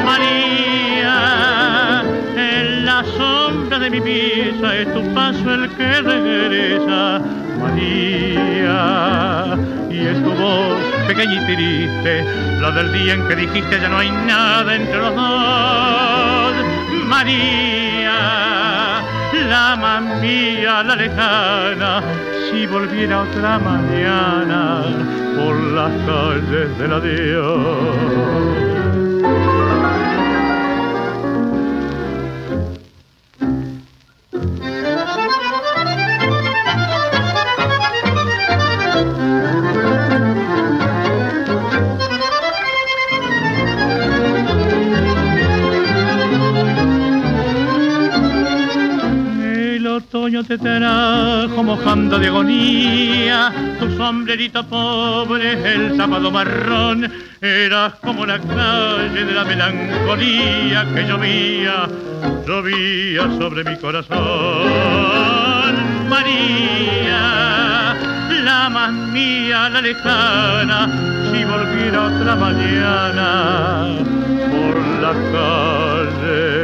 María, 0.05 1.13
en 2.37 2.85
la 2.87 3.05
sombra 3.05 3.79
de 3.79 3.91
mi 3.91 4.01
pieza 4.01 4.77
es 4.77 4.93
tu 4.93 5.03
paso 5.15 5.55
el 5.55 5.69
que 5.71 6.01
regresa. 6.01 7.21
María, 7.61 8.75
y 9.91 9.99
es 10.07 10.23
tu 10.23 10.31
voz 10.33 10.81
pequeña 11.07 11.43
y 11.43 11.47
triste, 11.55 12.25
la 12.61 12.71
del 12.71 12.93
día 12.93 13.15
en 13.15 13.29
que 13.29 13.37
dijiste 13.37 13.81
ya 13.81 13.89
no 13.89 13.99
hay 13.99 14.11
nada 14.11 14.75
entre 14.75 14.99
los 14.99 15.15
dos. 15.15 16.55
María, 17.07 18.13
la 19.49 20.01
mía, 20.21 20.83
la 20.83 20.97
lejana, 20.97 22.03
si 22.51 22.67
volviera 22.67 23.23
otra 23.23 23.59
mañana 23.59 24.83
por 25.37 25.57
las 25.73 25.93
calles 26.07 26.79
del 26.79 26.93
adiós. 26.93 28.60
Sueño 50.31 50.45
te 50.45 50.59
trajo 50.59 51.63
mojando 51.65 52.17
de 52.17 52.29
agonía, 52.29 53.53
tu 53.81 53.91
sombrerito 53.97 54.65
pobre, 54.65 55.75
el 55.75 55.97
sábado 55.97 56.31
marrón, 56.31 57.11
eras 57.41 57.95
como 57.95 58.25
la 58.25 58.39
calle 58.39 59.25
de 59.25 59.33
la 59.33 59.45
melancolía 59.45 60.87
que 60.95 61.03
llovía, 61.03 61.89
llovía 62.47 63.23
sobre 63.39 63.65
mi 63.65 63.77
corazón. 63.79 64.19
María, 66.09 67.97
la 68.45 68.71
más 68.71 68.93
mía, 68.93 69.69
la 69.69 69.81
lejana, 69.81 70.89
si 71.33 71.45
volviera 71.45 72.05
otra 72.05 72.37
mañana 72.37 73.99
por 74.49 74.77
la 75.03 75.13
calle 75.33 76.61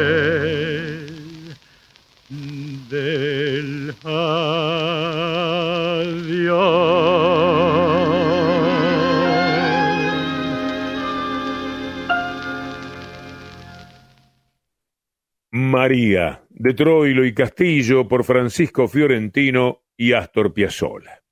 María, 15.51 16.43
de 16.51 16.75
Troilo 16.75 17.25
y 17.25 17.33
Castillo 17.35 18.07
por 18.09 18.25
Francisco 18.25 18.89
Fiorentino 18.89 19.83
y 19.97 20.13
Astor 20.13 20.53
Piazzolla. 20.53 21.23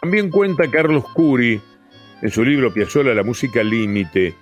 También 0.00 0.30
cuenta 0.30 0.70
Carlos 0.70 1.04
Curi, 1.12 1.60
en 2.22 2.30
su 2.30 2.44
libro 2.44 2.72
Piazzolla 2.72 3.14
La 3.14 3.22
música 3.22 3.62
límite, 3.62 4.34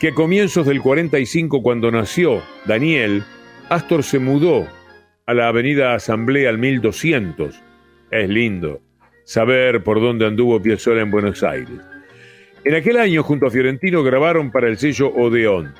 que 0.00 0.08
a 0.08 0.14
comienzos 0.14 0.66
del 0.66 0.80
45, 0.80 1.62
cuando 1.62 1.90
nació 1.90 2.42
Daniel, 2.66 3.24
Astor 3.68 4.02
se 4.02 4.18
mudó 4.18 4.66
a 5.26 5.34
la 5.34 5.48
avenida 5.48 5.94
Asamblea 5.94 6.48
al 6.48 6.58
1200. 6.58 7.60
Es 8.10 8.28
lindo 8.28 8.80
saber 9.24 9.82
por 9.82 10.00
dónde 10.00 10.24
anduvo 10.24 10.62
Piazzolla 10.62 11.02
en 11.02 11.10
Buenos 11.10 11.42
Aires. 11.42 11.80
En 12.64 12.74
aquel 12.74 12.96
año, 12.96 13.22
junto 13.24 13.46
a 13.46 13.50
Fiorentino, 13.50 14.04
grabaron 14.04 14.52
para 14.52 14.68
el 14.68 14.78
sello 14.78 15.12
Odeón. 15.14 15.74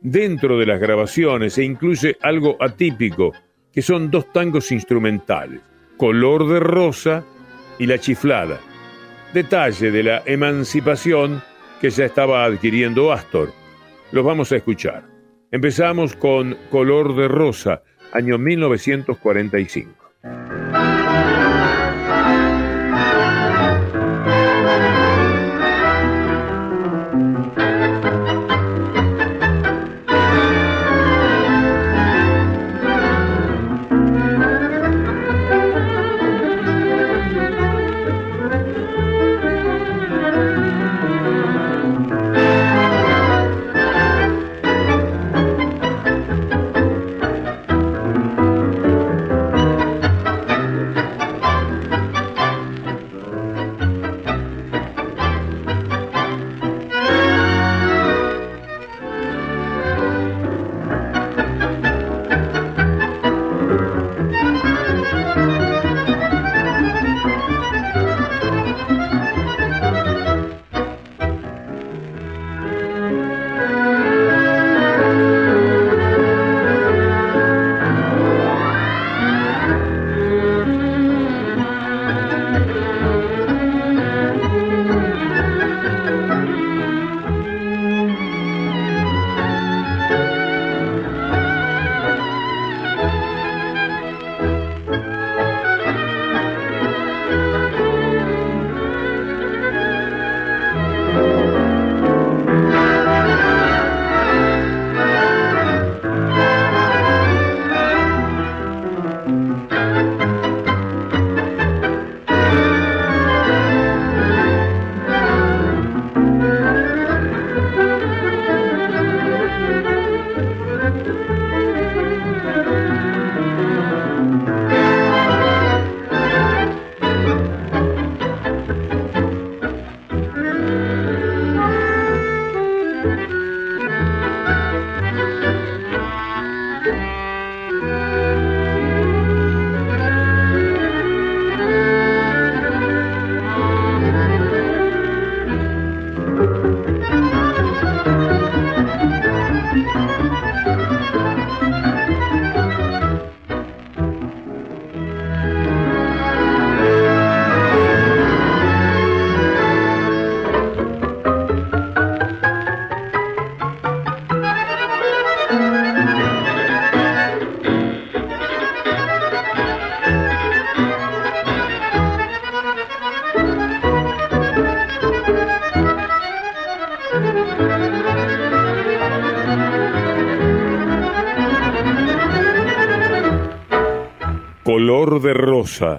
Dentro 0.00 0.58
de 0.58 0.66
las 0.66 0.80
grabaciones 0.80 1.54
se 1.54 1.64
incluye 1.64 2.16
algo 2.20 2.56
atípico, 2.60 3.32
que 3.72 3.82
son 3.82 4.10
dos 4.10 4.32
tangos 4.32 4.70
instrumentales, 4.70 5.60
Color 5.96 6.48
de 6.48 6.60
Rosa 6.60 7.24
y 7.78 7.86
La 7.86 7.98
Chiflada. 7.98 8.60
Detalle 9.32 9.90
de 9.90 10.02
la 10.04 10.22
emancipación 10.26 11.42
que 11.80 11.90
ya 11.90 12.04
estaba 12.04 12.44
adquiriendo 12.44 13.12
Astor. 13.12 13.50
Los 14.12 14.24
vamos 14.24 14.52
a 14.52 14.56
escuchar. 14.56 15.02
Empezamos 15.50 16.14
con 16.14 16.56
Color 16.70 17.16
de 17.16 17.26
Rosa, 17.26 17.82
año 18.14 18.38
1945. 18.38 20.03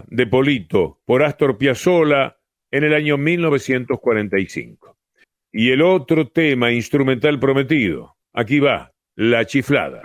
De 0.07 0.27
Polito, 0.27 0.99
por 1.05 1.23
Astor 1.23 1.57
Piazzolla, 1.57 2.37
en 2.69 2.83
el 2.83 2.93
año 2.93 3.17
1945. 3.17 4.95
Y 5.51 5.71
el 5.71 5.81
otro 5.81 6.27
tema 6.27 6.71
instrumental 6.71 7.39
prometido, 7.39 8.15
aquí 8.31 8.59
va, 8.59 8.91
La 9.15 9.45
Chiflada. 9.45 10.01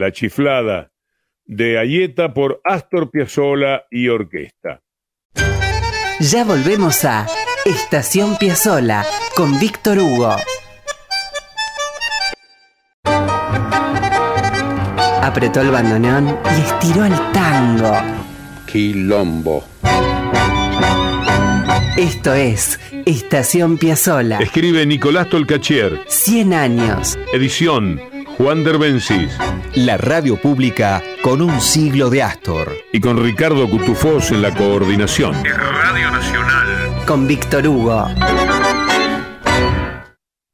La 0.00 0.12
chiflada 0.12 0.90
de 1.44 1.78
Ayeta 1.78 2.32
por 2.32 2.62
Astor 2.64 3.10
Piazzolla 3.10 3.84
y 3.90 4.08
orquesta. 4.08 4.80
Ya 6.18 6.42
volvemos 6.42 7.04
a 7.04 7.26
Estación 7.66 8.38
Piazzola 8.38 9.04
con 9.36 9.60
Víctor 9.60 9.98
Hugo. 9.98 10.36
Apretó 15.22 15.60
el 15.60 15.70
bandoneón 15.70 16.34
y 16.56 16.60
estiró 16.62 17.04
el 17.04 17.12
tango. 17.34 17.92
Quilombo. 18.72 19.62
Esto 21.98 22.32
es 22.32 22.80
Estación 23.04 23.76
Piazzola. 23.76 24.38
Escribe 24.38 24.86
Nicolás 24.86 25.28
Tolcachier. 25.28 26.00
100 26.08 26.54
años. 26.54 27.18
Edición 27.34 28.09
Juan 28.42 28.64
Derbencis. 28.64 29.36
La 29.74 29.98
radio 29.98 30.34
pública 30.34 31.02
con 31.22 31.42
un 31.42 31.60
siglo 31.60 32.08
de 32.08 32.22
Astor. 32.22 32.68
Y 32.90 32.98
con 32.98 33.22
Ricardo 33.22 33.68
Cutufós 33.68 34.32
en 34.32 34.40
la 34.40 34.54
coordinación. 34.54 35.34
Radio 35.44 36.10
Nacional. 36.10 37.04
Con 37.06 37.28
Víctor 37.28 37.66
Hugo. 37.66 38.06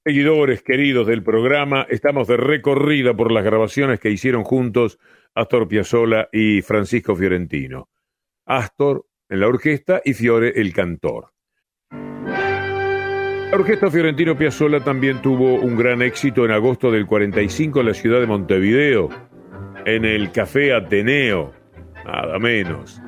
Seguidores 0.05 0.65
queridos 0.65 1.07
del 1.07 1.23
programa, 1.23 1.87
estamos 1.89 2.27
de 2.27 2.37
recorrida 2.37 3.15
por 3.15 3.31
las 3.31 3.45
grabaciones 3.45 4.01
que 4.01 4.11
hicieron 4.11 4.43
juntos 4.43 4.99
Astor 5.37 5.69
Piazzolla 5.69 6.29
y 6.33 6.63
Francisco 6.63 7.15
Fiorentino. 7.15 7.89
Astor 8.47 9.07
en 9.29 9.39
la 9.39 9.47
orquesta 9.47 10.03
y 10.05 10.15
Fiore 10.15 10.61
el 10.61 10.73
cantor. 10.73 11.36
La 13.51 13.59
orquesta 13.59 13.91
Fiorentino 13.91 14.37
Piazzolla 14.37 14.81
también 14.81 15.23
tuvo 15.23 15.55
un 15.55 15.77
gran 15.77 16.03
éxito 16.03 16.45
en 16.45 16.51
agosto 16.51 16.91
del 16.91 17.07
45 17.07 17.81
en 17.81 17.87
la 17.87 17.95
ciudad 17.95 18.19
de 18.19 18.27
Montevideo, 18.27 19.09
en 19.85 20.05
el 20.05 20.33
Café 20.33 20.75
Ateneo, 20.75 21.53
nada 22.05 22.41
menos, 22.41 23.01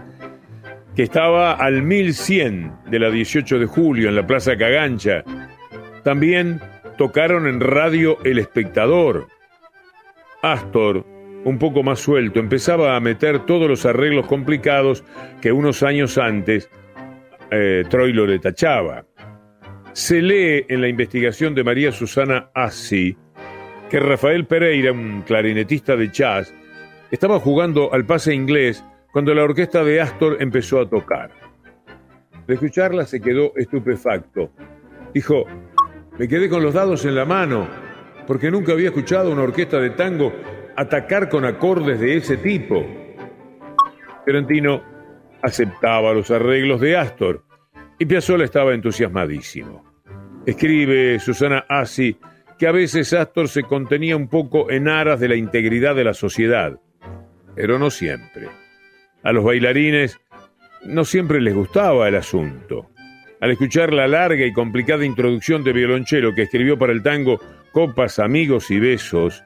que 0.95 1.03
estaba 1.03 1.55
al 1.55 1.83
1100 1.83 2.73
de 2.87 2.99
la 3.01 3.11
18 3.11 3.59
de 3.59 3.67
julio 3.67 4.09
en 4.09 4.15
la 4.15 4.27
Plaza 4.27 4.57
Cagancha. 4.57 5.25
También 6.05 6.61
tocaron 6.97 7.49
en 7.49 7.61
radio 7.61 8.17
El 8.25 8.39
Espectador. 8.39 9.27
Astor, 10.43 11.05
un 11.45 11.59
poco 11.59 11.83
más 11.83 11.99
suelto, 11.99 12.39
empezaba 12.39 12.95
a 12.95 13.01
meter 13.01 13.45
todos 13.45 13.69
los 13.69 13.85
arreglos 13.85 14.27
complicados 14.29 15.03
que 15.41 15.51
unos 15.51 15.83
años 15.83 16.17
antes 16.17 16.71
eh, 17.51 17.83
Troilo 17.91 18.25
le 18.25 18.39
tachaba. 18.39 19.08
Se 19.99 20.23
lee 20.23 20.65
en 20.69 20.81
la 20.81 20.87
investigación 20.87 21.57
de 21.57 21.65
María 21.65 21.91
Susana 21.91 22.53
Assi 22.55 23.17
que 23.91 23.99
Rafael 23.99 24.47
Pereira, 24.47 24.93
un 24.93 25.23
clarinetista 25.23 25.97
de 25.97 26.09
jazz, 26.09 26.55
estaba 27.11 27.41
jugando 27.41 27.93
al 27.93 28.07
pase 28.07 28.33
inglés 28.33 28.85
cuando 29.11 29.35
la 29.35 29.43
orquesta 29.43 29.83
de 29.83 30.01
Astor 30.01 30.37
empezó 30.41 30.81
a 30.81 30.89
tocar. 30.89 31.33
De 32.47 32.55
escucharla 32.55 33.07
se 33.07 33.21
quedó 33.21 33.53
estupefacto. 33.57 34.53
Dijo, 35.13 35.47
me 36.17 36.29
quedé 36.29 36.49
con 36.49 36.63
los 36.63 36.75
dados 36.75 37.05
en 37.05 37.17
la 37.17 37.25
mano, 37.25 37.67
porque 38.25 38.53
nunca 38.53 38.75
había 38.75 38.91
escuchado 38.91 39.33
una 39.33 39.43
orquesta 39.43 39.81
de 39.81 39.91
tango 39.91 40.33
atacar 40.77 41.29
con 41.29 41.45
acordes 41.45 41.99
de 41.99 42.19
ese 42.19 42.37
tipo. 42.37 42.87
Fiorentino 44.25 44.81
aceptaba 45.43 46.15
los 46.15 46.31
arreglos 46.31 46.81
de 46.81 46.97
Astor 46.97 47.45
y 47.99 48.07
Piazzolla 48.07 48.45
estaba 48.45 48.75
entusiasmadísimo. 48.75 49.88
Escribe 50.49 51.19
Susana 51.19 51.67
Assi 51.69 52.17
que 52.59 52.67
a 52.67 52.73
veces 52.73 53.13
Astor 53.13 53.49
se 53.49 53.65
contenía 53.65 54.17
un 54.17 54.29
poco 54.29 54.71
en 54.71 54.89
aras 54.89 55.21
de 55.21 55.29
la 55.29 55.37
integridad 55.37 55.95
de 55.95 56.05
la 56.05 56.15
sociedad, 56.15 56.81
pero 57.55 57.79
no 57.79 57.91
siempre. 57.91 58.49
A 59.23 59.33
los 59.33 59.45
bailarines 59.45 60.19
no 60.87 61.05
siempre 61.05 61.43
les 61.43 61.55
gustaba 61.55 62.09
el 62.09 62.15
asunto. 62.15 62.89
Al 63.43 63.51
escuchar 63.51 63.93
la 63.93 64.09
larga 64.09 64.47
y 64.47 64.55
complicada 64.55 65.05
introducción 65.05 65.63
de 65.65 65.75
violonchelo 65.75 66.35
que 66.35 66.45
escribió 66.45 66.79
para 66.79 66.95
el 66.95 67.03
tango 67.03 67.39
Copas, 67.73 68.19
Amigos 68.19 68.71
y 68.71 68.81
Besos, 68.81 69.45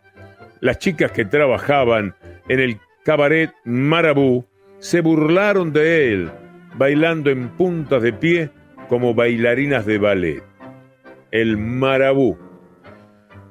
las 0.61 0.79
chicas 0.79 1.11
que 1.11 1.25
trabajaban 1.25 2.15
en 2.49 2.61
el 2.61 2.79
cabaret 3.05 3.51
Marabú 3.65 4.47
se 4.79 5.01
burlaron 5.01 5.73
de 5.73 6.13
él, 6.13 6.31
bailando 6.77 7.29
en 7.29 7.49
puntas 7.49 8.03
de 8.03 8.13
pie 8.13 8.51
como 8.89 9.15
bailarinas 9.15 9.85
de 9.85 9.99
ballet. 9.99 10.52
El 11.33 11.57
Marabú. 11.57 12.39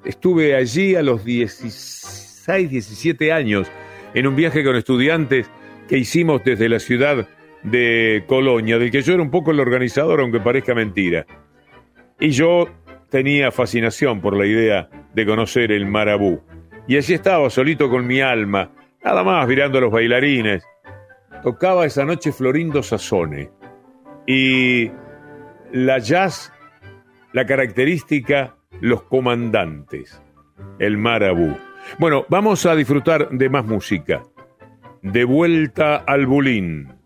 Estuve 0.06 0.56
allí 0.56 0.96
a 0.96 1.02
los 1.02 1.26
16, 1.26 2.70
17 2.70 3.34
años 3.34 3.70
en 4.14 4.28
un 4.28 4.36
viaje 4.36 4.64
con 4.64 4.76
estudiantes 4.76 5.50
que 5.88 5.98
hicimos 5.98 6.44
desde 6.44 6.70
la 6.70 6.80
ciudad 6.80 7.28
de 7.64 8.24
Colonia, 8.28 8.80
del 8.80 8.92
que 8.92 9.02
yo 9.02 9.14
era 9.14 9.22
un 9.22 9.32
poco 9.32 9.52
el 9.52 9.60
organizador, 9.60 10.22
aunque 10.22 10.40
parezca 10.40 10.74
mentira. 10.74 11.26
Y 12.20 12.30
yo 12.30 12.70
tenía 13.10 13.52
fascinación 13.52 14.22
por 14.22 14.38
la 14.38 14.46
idea 14.46 14.90
de 15.14 15.26
conocer 15.26 15.72
el 15.72 15.86
Marabú. 15.86 16.42
Y 16.88 16.98
allí 16.98 17.14
estaba 17.14 17.50
solito 17.50 17.90
con 17.90 18.08
mi 18.08 18.22
alma, 18.22 18.72
nada 19.04 19.24
más 19.24 19.48
mirando 19.48 19.80
a 19.80 19.82
los 19.82 19.92
bailarines, 19.92 20.64
tocaba 21.44 21.86
esa 21.86 22.06
noche 22.06 22.32
Florindo 22.32 22.82
Sassone. 22.84 23.50
Y 24.28 24.92
la 25.72 26.00
jazz, 26.00 26.52
la 27.34 27.46
característica, 27.46 28.56
los 28.80 29.04
comandantes, 29.04 30.22
el 30.80 30.98
marabú. 30.98 31.58
Bueno, 32.00 32.26
vamos 32.30 32.66
a 32.66 32.76
disfrutar 32.76 33.30
de 33.30 33.50
más 33.50 33.66
música. 33.66 34.24
De 35.02 35.24
vuelta 35.24 35.96
al 35.96 36.28
bulín. 36.28 37.01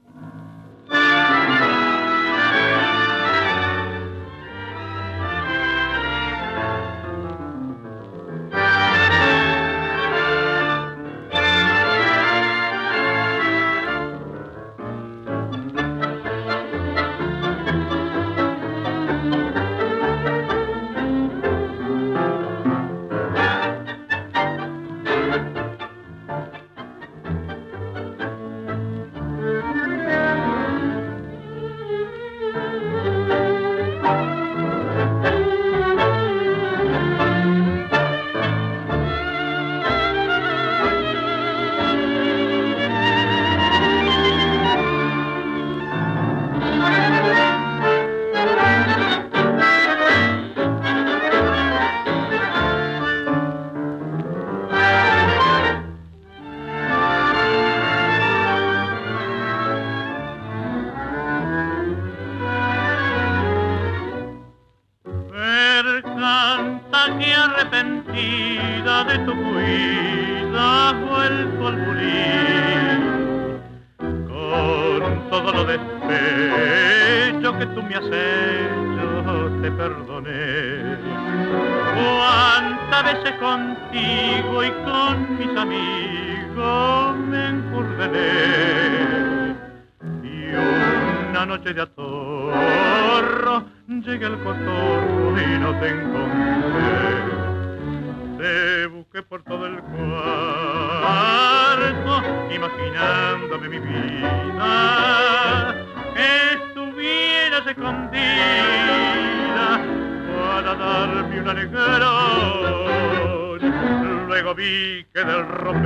Vi 114.53 115.05
que 115.11 115.23
del 115.23 115.47
ropero 115.47 115.85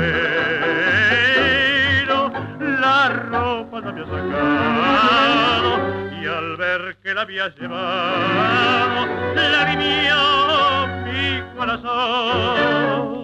la 2.60 3.10
ropa 3.10 3.80
la 3.80 3.89
había 3.89 4.05
sacado 4.05 5.80
y 6.22 6.26
al 6.28 6.57
ver 6.57 6.97
que 7.01 7.14
la 7.14 7.22
había 7.22 7.47
llevado, 7.55 9.07
la 9.34 9.64
mi 11.05 11.41
corazón. 11.57 13.19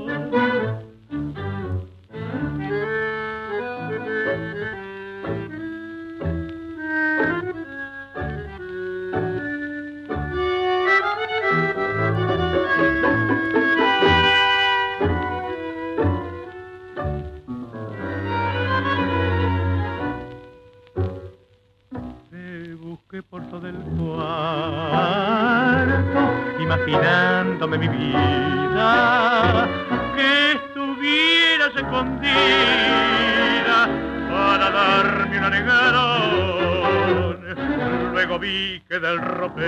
Por 23.55 23.61
todo 23.61 23.67
el 23.67 23.75
cuarto, 23.97 24.33
imaginándome 26.59 27.77
mi 27.77 27.87
vida, 27.87 29.67
que 30.15 30.51
estuviera 30.53 31.67
escondida 31.67 32.17
para 34.29 34.69
darme 34.71 35.37
un 35.37 35.43
anegarón. 35.43 37.37
Luego 38.13 38.39
vi 38.39 38.81
que 38.89 38.99
del 38.99 39.19
ropero 39.21 39.65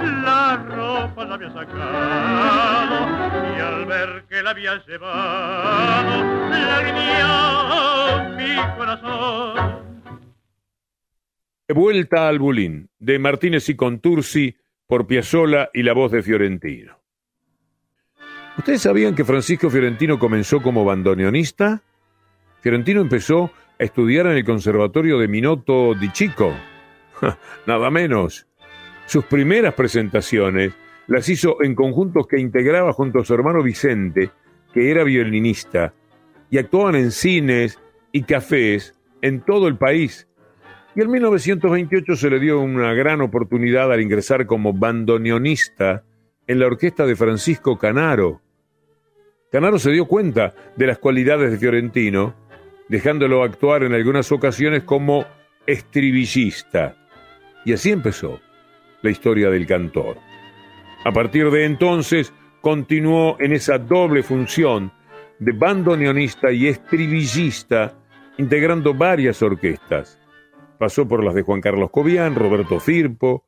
la 0.00 0.56
ropa 0.56 1.24
la 1.24 1.34
había 1.34 1.52
sacado 1.52 3.06
y 3.56 3.60
al 3.60 3.86
ver 3.86 4.24
que 4.28 4.42
la 4.42 4.50
había 4.50 4.74
llevado, 4.86 6.24
la 6.50 6.82
mi 8.36 8.56
corazón 8.76 9.77
Vuelta 11.74 12.28
al 12.28 12.38
Bulín, 12.38 12.88
de 12.98 13.18
Martínez 13.18 13.68
y 13.68 13.76
Contursi, 13.76 14.56
por 14.86 15.06
Piazzola 15.06 15.68
y 15.74 15.82
la 15.82 15.92
voz 15.92 16.10
de 16.10 16.22
Fiorentino. 16.22 16.98
¿Ustedes 18.56 18.80
sabían 18.80 19.14
que 19.14 19.24
Francisco 19.24 19.68
Fiorentino 19.68 20.18
comenzó 20.18 20.62
como 20.62 20.82
bandoneonista? 20.84 21.82
Fiorentino 22.62 23.02
empezó 23.02 23.52
a 23.78 23.84
estudiar 23.84 24.26
en 24.26 24.38
el 24.38 24.44
Conservatorio 24.44 25.18
de 25.18 25.28
Minuto 25.28 25.94
di 25.94 26.10
Chico. 26.10 26.54
Nada 27.66 27.90
menos. 27.90 28.46
Sus 29.04 29.26
primeras 29.26 29.74
presentaciones 29.74 30.72
las 31.06 31.28
hizo 31.28 31.62
en 31.62 31.74
conjuntos 31.74 32.26
que 32.26 32.40
integraba 32.40 32.94
junto 32.94 33.20
a 33.20 33.24
su 33.24 33.34
hermano 33.34 33.62
Vicente, 33.62 34.30
que 34.72 34.90
era 34.90 35.04
violinista, 35.04 35.92
y 36.50 36.56
actuaban 36.56 36.94
en 36.94 37.10
cines 37.10 37.78
y 38.10 38.22
cafés 38.22 38.94
en 39.20 39.42
todo 39.42 39.68
el 39.68 39.76
país 39.76 40.27
y 40.98 41.00
en 41.00 41.12
1928 41.12 42.16
se 42.16 42.28
le 42.28 42.40
dio 42.40 42.58
una 42.58 42.92
gran 42.92 43.20
oportunidad 43.20 43.92
al 43.92 44.00
ingresar 44.00 44.46
como 44.46 44.72
bandoneonista 44.72 46.02
en 46.44 46.58
la 46.58 46.66
orquesta 46.66 47.06
de 47.06 47.14
Francisco 47.14 47.78
Canaro. 47.78 48.40
Canaro 49.52 49.78
se 49.78 49.92
dio 49.92 50.06
cuenta 50.06 50.56
de 50.74 50.88
las 50.88 50.98
cualidades 50.98 51.52
de 51.52 51.58
Fiorentino, 51.58 52.34
dejándolo 52.88 53.44
actuar 53.44 53.84
en 53.84 53.94
algunas 53.94 54.32
ocasiones 54.32 54.82
como 54.82 55.24
estribillista. 55.68 56.96
Y 57.64 57.74
así 57.74 57.92
empezó 57.92 58.40
la 59.02 59.10
historia 59.10 59.50
del 59.50 59.68
cantor. 59.68 60.16
A 61.04 61.12
partir 61.12 61.48
de 61.52 61.64
entonces 61.64 62.32
continuó 62.60 63.36
en 63.38 63.52
esa 63.52 63.78
doble 63.78 64.24
función 64.24 64.90
de 65.38 65.52
bandoneonista 65.52 66.50
y 66.50 66.66
estribillista, 66.66 67.94
integrando 68.36 68.94
varias 68.94 69.40
orquestas 69.42 70.17
pasó 70.78 71.06
por 71.06 71.24
las 71.24 71.34
de 71.34 71.42
Juan 71.42 71.60
Carlos 71.60 71.90
Cobian, 71.90 72.34
Roberto 72.34 72.80
Firpo, 72.80 73.44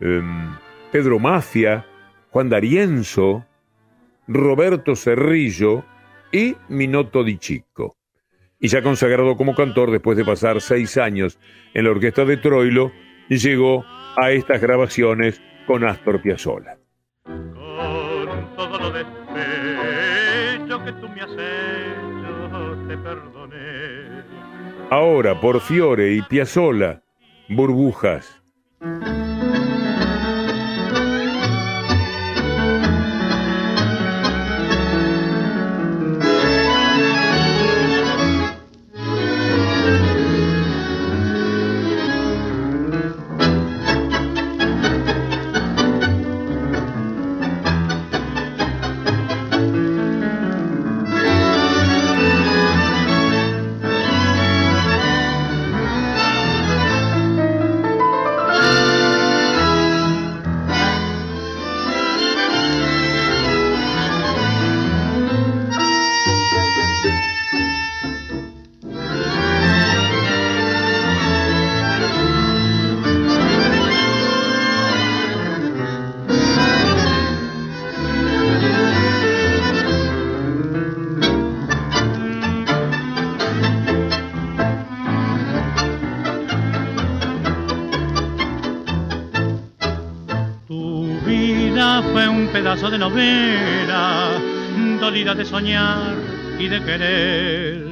em, 0.00 0.54
Pedro 0.92 1.18
Mafia, 1.18 1.86
Juan 2.30 2.48
D'Arienzo, 2.48 3.44
Roberto 4.26 4.94
Cerrillo 4.94 5.84
y 6.32 6.56
Minoto 6.68 7.24
Di 7.24 7.38
Chico. 7.38 7.96
Y 8.60 8.68
ya 8.68 8.82
consagrado 8.82 9.36
como 9.36 9.54
cantor 9.54 9.90
después 9.90 10.16
de 10.16 10.24
pasar 10.24 10.60
seis 10.60 10.96
años 10.96 11.38
en 11.74 11.84
la 11.84 11.90
orquesta 11.90 12.24
de 12.24 12.36
Troilo, 12.36 12.92
llegó 13.28 13.84
a 14.16 14.30
estas 14.30 14.60
grabaciones 14.60 15.40
con 15.66 15.84
Astor 15.84 16.20
Piazzolla. 16.20 16.78
Con 17.24 18.54
todo 18.56 18.78
lo 18.78 19.17
Ahora 24.90 25.38
por 25.38 25.60
Fiore 25.60 26.14
y 26.14 26.22
Piazzola, 26.22 27.02
burbujas. 27.50 28.40
De 92.76 92.98
novela, 92.98 94.28
dolida 95.00 95.34
de 95.34 95.42
soñar 95.42 96.14
y 96.58 96.68
de 96.68 96.84
querer. 96.84 97.82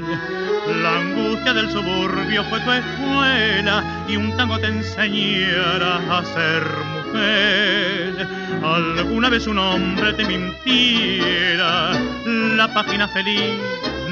La 0.82 0.98
angustia 0.98 1.54
del 1.54 1.70
suburbio 1.70 2.44
fue 2.44 2.60
tu 2.60 2.72
escuela 2.72 3.82
y 4.06 4.16
un 4.16 4.36
tango 4.36 4.58
te 4.58 4.66
enseñara 4.66 5.96
a 6.10 6.22
ser 6.26 6.62
mujer. 6.94 8.28
Alguna 8.62 9.30
vez 9.30 9.46
un 9.46 9.58
hombre 9.58 10.12
te 10.12 10.26
mintiera 10.26 11.92
la 12.26 12.68
página 12.74 13.08
feliz 13.08 13.58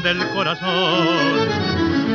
del 0.03 0.19
corazón. 0.29 1.47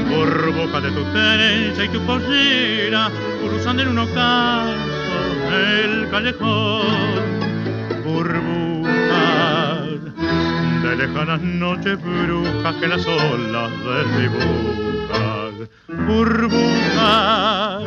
Por 0.10 0.54
boca 0.54 0.82
de 0.82 0.90
tu 0.90 1.04
trenza 1.14 1.86
y 1.86 1.90
tu 1.90 2.02
pollera, 2.02 3.12
cruzando 3.42 3.84
en 3.84 3.90
un 3.90 4.00
ocaso 4.00 4.74
el 5.54 6.10
callejón 6.10 7.39
lejanas 11.00 11.42
noches 11.42 11.98
brujas 12.02 12.76
que 12.76 12.88
las 12.90 13.06
olas 13.06 13.72
desdibujan. 13.88 15.70
Burbujas 16.08 17.84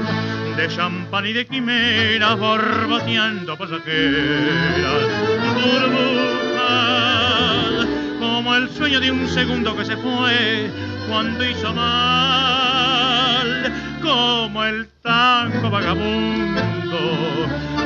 de 0.57 0.69
champán 0.69 1.27
y 1.27 1.35
de 1.35 1.47
quimeras 1.47 2.39
borboteando 2.39 3.59
pasajeras. 3.59 5.03
Burbujas 5.63 6.67
como 8.19 8.55
el 8.57 8.71
sueño 8.71 8.99
de 9.01 9.11
un 9.11 9.29
segundo 9.29 9.77
que 9.77 9.85
se 9.85 9.97
fue 9.99 10.71
cuando 11.07 11.45
hizo 11.45 11.75
mal, 11.75 13.47
como 14.03 14.65
el 14.65 14.89
tango 15.03 15.69
vagabundo 15.69 16.63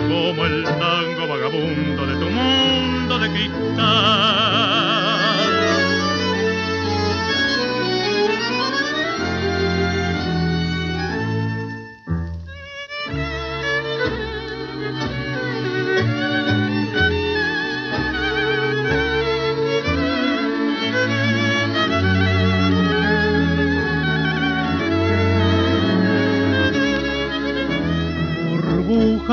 como 0.08 0.44
el 0.46 0.64
tango 0.64 1.26
vagabundo 1.26 2.06
de 2.06 2.14
tu 2.14 2.30
mundo 2.30 3.18
de 3.18 3.28
cristal. 3.30 5.05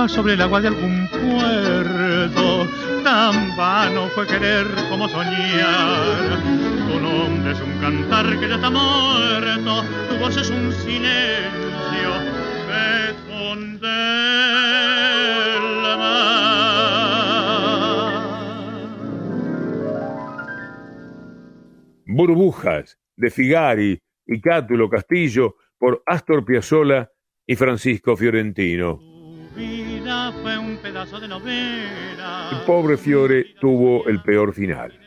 Sobre 0.08 0.34
el 0.34 0.42
agua 0.42 0.60
de 0.60 0.68
algún 0.68 1.08
puerto. 1.08 2.68
Tan 3.04 3.56
vano 3.56 4.08
fue 4.10 4.28
querer 4.28 4.68
como 4.90 5.08
soñar. 5.08 6.40
Tu 6.90 7.00
nombre 7.00 7.52
es 7.52 7.62
un 7.62 7.80
cantar 7.80 8.40
que 8.40 8.50
ya 8.50 8.56
está 8.56 8.70
muerto, 8.70 9.84
tu 10.10 10.18
voz 10.18 10.38
es 10.38 10.50
un 10.50 10.72
silencio 10.72 12.12
que 12.68 13.14
Burbujas 22.06 23.00
de 23.16 23.30
Figari 23.30 24.00
y 24.28 24.42
Cátulo 24.42 24.90
Castillo 24.90 25.56
por 25.78 26.04
Astor 26.06 26.46
Piazzolla 26.46 27.10
y 27.48 27.56
Francisco 27.56 28.16
Fiorentino. 28.16 29.13
El 32.52 32.66
pobre 32.66 32.98
Fiore 32.98 33.56
tuvo 33.60 34.08
el 34.08 34.22
peor 34.22 34.54
final. 34.54 34.98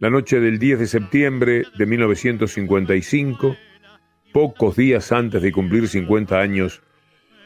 La 0.00 0.10
noche 0.10 0.40
del 0.40 0.58
10 0.58 0.78
de 0.80 0.86
septiembre 0.86 1.64
de 1.76 1.86
1955, 1.86 3.56
pocos 4.32 4.76
días 4.76 5.12
antes 5.12 5.42
de 5.42 5.52
cumplir 5.52 5.88
50 5.88 6.38
años, 6.38 6.82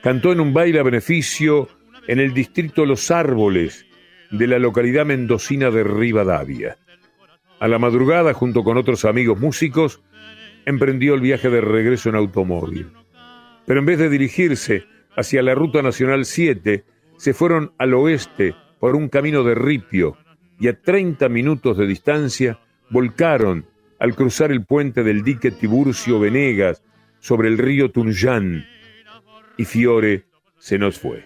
cantó 0.03 0.33
en 0.33 0.41
un 0.41 0.53
baile 0.53 0.81
a 0.81 0.83
beneficio 0.83 1.69
en 2.07 2.21
el 2.21 2.35
distrito 2.35 2.85
Los 2.85 3.11
Árboles 3.11 3.87
de 4.31 4.47
la 4.47 4.59
localidad 4.59 5.07
mendocina 5.07 5.71
de 5.71 5.85
Rivadavia. 5.85 6.79
A 7.61 7.69
la 7.69 7.79
madrugada, 7.79 8.35
junto 8.35 8.65
con 8.65 8.77
otros 8.77 9.05
amigos 9.05 9.39
músicos, 9.39 10.03
emprendió 10.65 11.15
el 11.15 11.21
viaje 11.21 11.51
de 11.51 11.61
regreso 11.61 12.09
en 12.09 12.17
automóvil. 12.17 12.89
Pero 13.67 13.81
en 13.81 13.87
vez 13.87 13.99
de 13.99 14.09
dirigirse 14.09 14.85
hacia 15.17 15.43
la 15.43 15.55
Ruta 15.55 15.83
Nacional 15.83 16.25
7, 16.25 16.85
se 17.17 17.35
fueron 17.35 17.73
al 17.79 17.95
oeste 17.95 18.55
por 18.79 18.97
un 18.97 19.09
camino 19.09 19.45
de 19.45 19.55
ripio 19.55 20.17
y 20.59 20.69
a 20.69 20.81
30 20.81 21.29
minutos 21.29 21.77
de 21.77 21.87
distancia 21.87 22.59
volcaron 22.91 23.67
al 23.99 24.15
cruzar 24.15 24.51
el 24.51 24.65
puente 24.65 25.03
del 25.03 25.23
dique 25.23 25.51
Tiburcio 25.51 26.19
Venegas 26.19 26.83
sobre 27.21 27.49
el 27.49 27.59
río 27.59 27.91
Tunján 27.91 28.67
y 29.57 29.65
Fiore 29.65 30.25
se 30.59 30.79
nos 30.79 30.99
fue. 30.99 31.25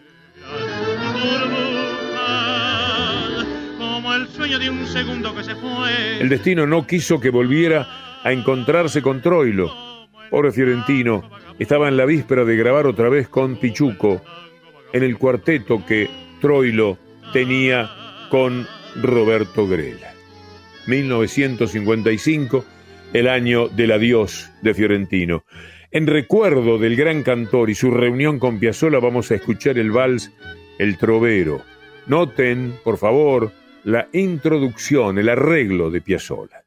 el 6.20 6.28
destino 6.28 6.66
no 6.66 6.86
quiso 6.86 7.20
que 7.20 7.30
volviera 7.30 8.20
a 8.22 8.32
encontrarse 8.32 9.02
con 9.02 9.22
Troilo. 9.22 9.95
Pobre 10.30 10.52
Fiorentino 10.52 11.30
estaba 11.58 11.88
en 11.88 11.96
la 11.96 12.04
víspera 12.04 12.44
de 12.44 12.56
grabar 12.56 12.86
otra 12.86 13.08
vez 13.08 13.28
con 13.28 13.56
Pichuco 13.56 14.22
en 14.92 15.02
el 15.02 15.16
cuarteto 15.18 15.84
que 15.86 16.08
Troilo 16.40 16.98
tenía 17.32 17.90
con 18.30 18.66
Roberto 18.96 19.66
Grela. 19.66 20.12
1955, 20.86 22.64
el 23.12 23.28
año 23.28 23.68
del 23.68 23.92
adiós 23.92 24.50
de 24.62 24.74
Fiorentino. 24.74 25.44
En 25.90 26.06
recuerdo 26.06 26.78
del 26.78 26.96
gran 26.96 27.22
cantor 27.22 27.70
y 27.70 27.74
su 27.74 27.90
reunión 27.90 28.38
con 28.38 28.58
Piazzolla 28.58 28.98
vamos 28.98 29.30
a 29.30 29.36
escuchar 29.36 29.78
el 29.78 29.90
vals 29.90 30.32
El 30.78 30.98
Trovero. 30.98 31.62
Noten, 32.06 32.74
por 32.84 32.98
favor, 32.98 33.52
la 33.84 34.08
introducción, 34.12 35.18
el 35.18 35.28
arreglo 35.28 35.90
de 35.90 36.00
Piazzolla. 36.00 36.65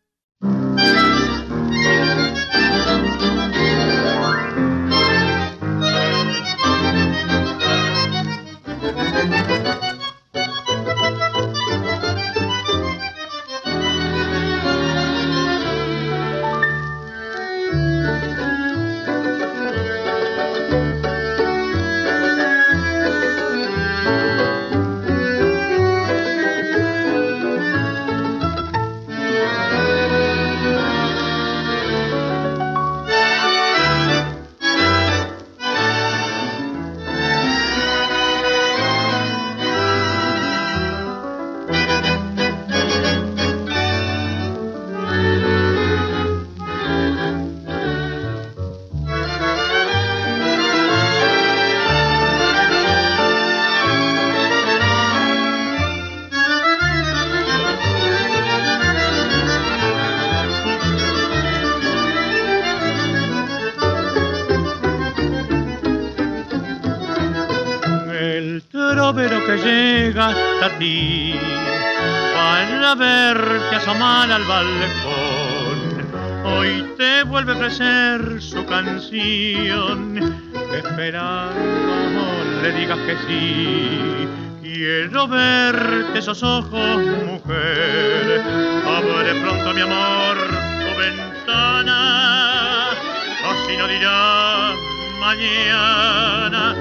Esos 86.15 86.41
ojos, 86.43 86.97
mujer. 87.25 88.41
Abre 88.85 89.33
pronto, 89.41 89.73
mi 89.73 89.81
amor, 89.81 90.37
tu 90.37 90.99
ventana. 90.99 92.89
Así 92.91 93.77
no 93.77 93.87
dirá 93.87 94.73
mañana 95.19 96.75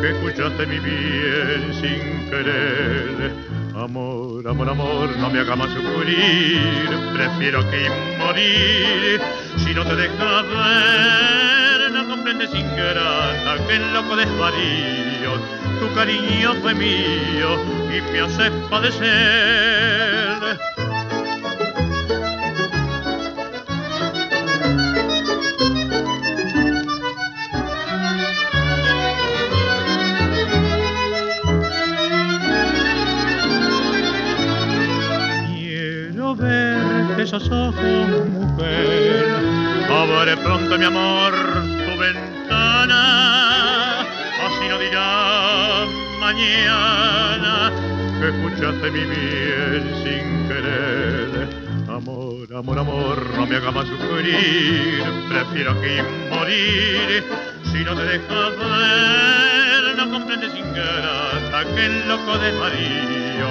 que 0.00 0.10
escuchaste 0.10 0.66
mi 0.66 0.78
bien 0.78 1.74
sin 1.80 2.30
querer. 2.30 3.32
Amor, 3.74 4.46
amor, 4.46 4.68
amor, 4.68 5.16
no 5.16 5.30
me 5.30 5.40
haga 5.40 5.56
más 5.56 5.70
sufrir, 5.70 6.88
prefiero 7.14 7.68
que 7.70 7.88
morir. 8.18 9.20
Si 9.56 9.74
no 9.74 9.84
te 9.84 9.96
dejas 9.96 10.44
ver, 10.48 11.92
no 11.92 12.08
comprendes 12.08 12.54
ingrata 12.54 13.56
que 13.66 13.76
el 13.76 13.92
loco 13.94 14.16
desvarío, 14.16 15.38
tu 15.80 15.94
cariño 15.94 16.54
fue 16.60 16.74
mío 16.74 17.81
y 17.92 18.00
me 18.00 18.20
hace 18.20 18.50
padecer. 18.70 20.32
esos 37.18 37.48
ojos, 37.50 38.28
mujer. 38.30 39.26
Abre 39.88 40.36
pronto, 40.38 40.76
mi 40.76 40.84
amor, 40.84 41.32
tu 41.32 42.00
ventana, 42.00 44.00
así 44.00 44.68
no 44.68 44.78
dirá 44.78 45.86
mañana 46.18 47.01
que 48.62 48.68
escuchaste 48.68 48.90
mi 48.92 49.04
bien 49.04 49.84
sin 50.04 50.48
querer. 50.48 51.48
Amor, 51.88 52.46
amor, 52.54 52.78
amor, 52.78 53.26
no 53.36 53.46
me 53.46 53.56
haga 53.56 53.72
más 53.72 53.88
sufrir, 53.88 55.02
prefiero 55.28 55.72
aquí 55.72 55.96
morir. 56.30 57.24
Si 57.72 57.84
no 57.84 57.96
te 57.96 58.04
dejas 58.04 58.56
ver, 58.58 59.96
no 59.96 60.10
comprendes 60.10 60.54
ingrata 60.54 61.64
que 61.74 61.86
el 61.86 62.08
loco 62.08 62.38
de 62.38 62.52
Mario, 62.52 63.48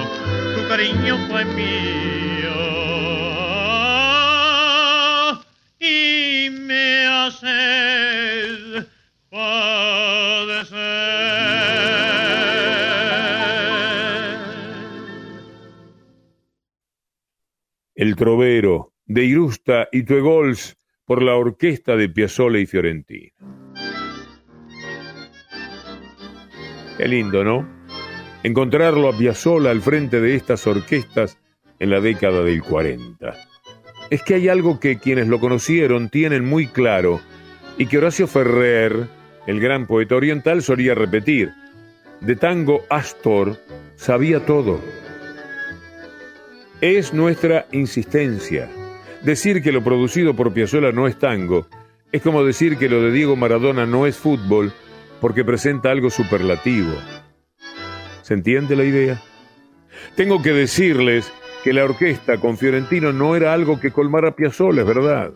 tu 0.56 0.68
cariño 0.70 1.18
fue 1.28 1.44
mío. 1.46 2.71
Trovero, 18.22 18.94
de 19.08 19.26
Irusta 19.26 19.90
y 19.92 20.04
Tuegols 20.04 20.78
por 21.06 21.24
la 21.24 21.34
orquesta 21.34 21.96
de 21.96 22.08
Piazzolla 22.08 22.60
y 22.60 22.68
Fiorentino. 22.68 23.32
Qué 27.00 27.08
lindo, 27.08 27.44
¿no? 27.44 27.68
Encontrarlo 28.44 29.10
a 29.10 29.18
Piazzolla 29.18 29.72
al 29.72 29.82
frente 29.82 30.22
de 30.22 30.36
estas 30.36 30.68
orquestas 30.68 31.40
en 31.80 31.90
la 31.90 32.00
década 32.00 32.44
del 32.44 32.62
40. 32.62 33.34
Es 34.12 34.22
que 34.22 34.36
hay 34.36 34.50
algo 34.50 34.80
que 34.80 35.00
quienes 35.00 35.28
lo 35.28 35.40
conocieron 35.40 36.10
tienen 36.10 36.46
muy 36.46 36.68
claro 36.68 37.22
y 37.80 37.88
que 37.88 37.98
Horacio 37.98 38.28
Ferrer, 38.28 39.08
el 39.48 39.60
gran 39.60 39.88
poeta 39.88 40.14
oriental, 40.14 40.62
solía 40.62 40.94
repetir. 40.94 41.54
De 42.20 42.36
tango 42.36 42.84
Astor 42.88 43.58
sabía 43.96 44.46
todo. 44.46 44.80
Es 46.82 47.14
nuestra 47.14 47.68
insistencia. 47.72 48.70
Decir 49.24 49.62
que 49.62 49.72
lo 49.72 49.84
producido 49.84 50.36
por 50.36 50.54
Piazzolla 50.54 50.92
no 50.92 51.08
es 51.08 51.18
tango 51.18 51.68
es 52.12 52.22
como 52.22 52.44
decir 52.44 52.78
que 52.78 52.90
lo 52.90 53.02
de 53.02 53.12
Diego 53.12 53.38
Maradona 53.38 53.86
no 53.86 54.06
es 54.06 54.18
fútbol 54.18 54.74
porque 55.22 55.46
presenta 55.46 55.92
algo 55.92 56.10
superlativo. 56.10 56.94
¿Se 58.22 58.34
entiende 58.34 58.76
la 58.76 58.84
idea? 58.84 59.22
Tengo 60.16 60.42
que 60.42 60.52
decirles 60.52 61.32
que 61.64 61.72
la 61.72 61.86
orquesta 61.86 62.38
con 62.38 62.58
Fiorentino 62.58 63.14
no 63.14 63.36
era 63.36 63.54
algo 63.54 63.80
que 63.80 63.92
colmara 63.92 64.36
Piazzolla, 64.36 64.82
es 64.82 64.88
verdad. 64.88 65.32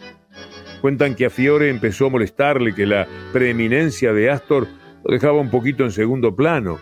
Cuentan 0.81 1.15
que 1.15 1.27
a 1.27 1.29
Fiore 1.29 1.69
empezó 1.69 2.07
a 2.07 2.09
molestarle 2.09 2.75
que 2.75 2.85
la 2.85 3.07
preeminencia 3.31 4.11
de 4.11 4.29
Astor 4.29 4.67
lo 5.03 5.13
dejaba 5.13 5.39
un 5.39 5.49
poquito 5.49 5.83
en 5.83 5.91
segundo 5.91 6.35
plano. 6.35 6.79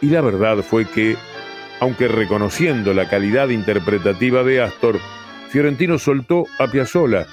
Y 0.00 0.06
la 0.06 0.20
verdad 0.20 0.58
fue 0.58 0.84
que, 0.84 1.16
aunque 1.80 2.08
reconociendo 2.08 2.94
la 2.94 3.08
calidad 3.08 3.48
interpretativa 3.48 4.42
de 4.42 4.62
Astor, 4.62 4.98
Fiorentino 5.50 5.98
soltó 5.98 6.46
a 6.58 6.68
Piazzolla 6.68 7.26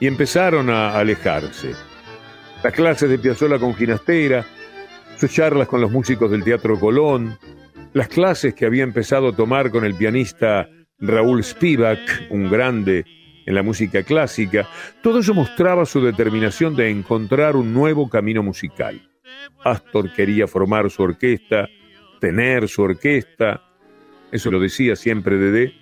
y 0.00 0.06
empezaron 0.06 0.70
a 0.70 0.98
alejarse. 0.98 1.74
Las 2.62 2.72
clases 2.72 3.08
de 3.08 3.18
Piazzolla 3.18 3.58
con 3.58 3.74
Ginastera, 3.74 4.44
sus 5.16 5.32
charlas 5.32 5.68
con 5.68 5.80
los 5.80 5.90
músicos 5.90 6.30
del 6.30 6.44
Teatro 6.44 6.78
Colón, 6.78 7.38
las 7.92 8.08
clases 8.08 8.54
que 8.54 8.66
había 8.66 8.84
empezado 8.84 9.28
a 9.28 9.36
tomar 9.36 9.70
con 9.70 9.84
el 9.84 9.94
pianista 9.94 10.68
Raúl 10.98 11.42
Spivak, 11.42 12.26
un 12.30 12.50
grande 12.50 13.04
en 13.46 13.54
la 13.54 13.62
música 13.62 14.02
clásica, 14.02 14.68
todo 15.02 15.20
eso 15.20 15.32
mostraba 15.32 15.86
su 15.86 16.02
determinación 16.02 16.76
de 16.76 16.90
encontrar 16.90 17.56
un 17.56 17.72
nuevo 17.72 18.08
camino 18.08 18.42
musical. 18.42 19.00
Astor 19.64 20.12
quería 20.12 20.46
formar 20.46 20.90
su 20.90 21.02
orquesta, 21.02 21.68
tener 22.20 22.68
su 22.68 22.82
orquesta, 22.82 23.62
eso 24.32 24.50
lo 24.50 24.60
decía 24.60 24.96
siempre 24.96 25.38
Dede, 25.38 25.74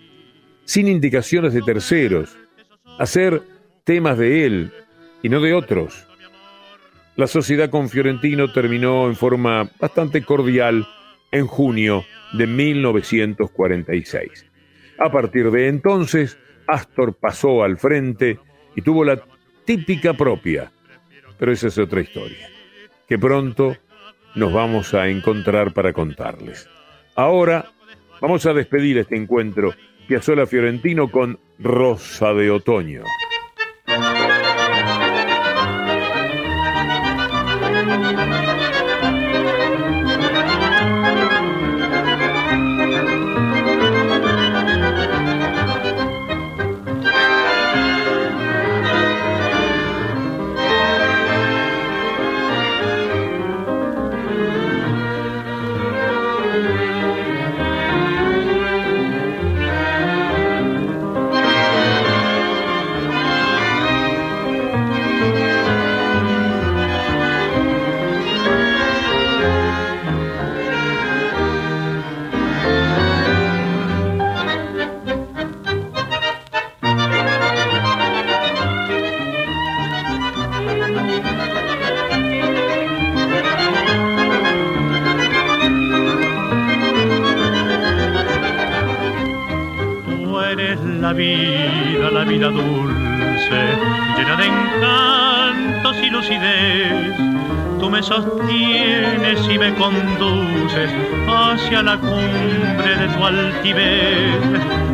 sin 0.65 0.89
indicaciones 0.89 1.55
de 1.55 1.63
terceros, 1.63 2.37
hacer 2.99 3.43
temas 3.85 4.19
de 4.19 4.47
él 4.47 4.73
y 5.23 5.29
no 5.29 5.41
de 5.41 5.55
otros. 5.55 6.07
La 7.17 7.27
sociedad 7.27 7.71
con 7.71 7.89
Fiorentino 7.89 8.53
terminó 8.53 9.07
en 9.07 9.17
forma 9.17 9.71
bastante 9.81 10.23
cordial 10.23 10.87
en 11.31 11.47
junio 11.47 12.05
de 12.35 12.47
1946. 12.47 14.47
A 14.99 15.11
partir 15.11 15.51
de 15.51 15.69
entonces, 15.69 16.39
Astor 16.67 17.15
pasó 17.15 17.63
al 17.63 17.79
frente 17.79 18.39
y 18.75 18.83
tuvo 18.83 19.05
la 19.05 19.23
típica 19.65 20.15
propia, 20.15 20.73
pero 21.39 21.53
esa 21.53 21.69
es 21.69 21.79
otra 21.79 22.01
historia, 22.01 22.49
que 23.09 23.19
pronto 23.19 23.77
nos 24.35 24.53
vamos 24.53 24.95
a 24.95 25.09
encontrar 25.09 25.73
para 25.73 25.93
contarles. 25.93 26.69
Ahora 27.15 27.71
vamos 28.21 28.47
a 28.47 28.53
despedir 28.53 28.99
este 28.99 29.17
encuentro 29.17 29.75
Piazzola 30.07 30.47
Fiorentino 30.47 31.11
con 31.11 31.39
Rosa 31.59 32.33
de 32.33 32.51
Otoño. 32.51 33.03
Hacia 101.57 101.83
la 101.83 101.99
cumbre 101.99 102.97
de 102.97 103.09
tu 103.09 103.25
altivez. 103.25 104.41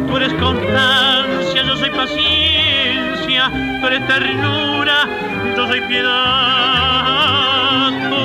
Tú 0.06 0.16
eres 0.16 0.32
constancia, 0.34 1.62
yo 1.66 1.76
soy 1.76 1.90
paciencia, 1.90 3.50
tú 3.80 3.86
eres 3.86 4.06
ternura, 4.06 5.08
yo 5.56 5.66
soy 5.66 5.80
piedad. 5.82 6.10
Tú 8.10 8.16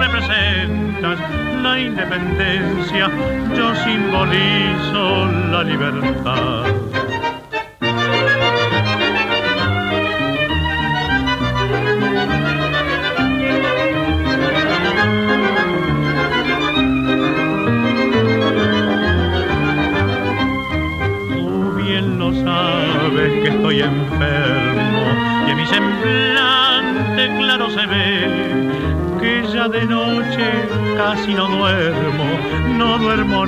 representas 0.00 1.18
la 1.62 1.78
independencia, 1.78 3.10
yo 3.56 3.74
simbolizo 3.76 5.26
la 5.50 5.62
libertad. 5.62 6.93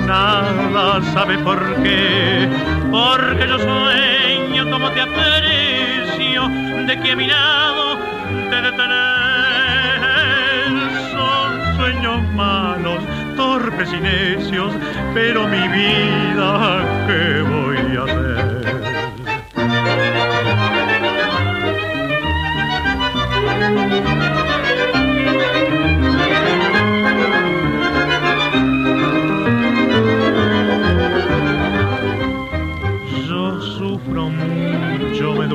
Nada, 0.07 1.01
¿sabe 1.13 1.37
por 1.39 1.59
qué? 1.83 2.47
Porque 2.89 3.45
yo 3.47 3.59
sueño 3.59 4.71
como 4.71 4.89
te 4.91 5.01
aprecio, 5.01 6.47
de 6.87 6.99
que 7.01 7.11
a 7.11 7.15
mi 7.15 7.27
lado 7.27 7.97
te 8.49 8.61
detener. 8.61 8.87
Son 11.11 11.75
sueños 11.75 12.23
malos, 12.33 12.99
torpes 13.35 13.89
y 13.93 13.99
necios, 13.99 14.71
pero 15.13 15.45
mi 15.47 15.67
vida, 15.67 16.85
¿qué 17.07 17.41
voy 17.41 17.66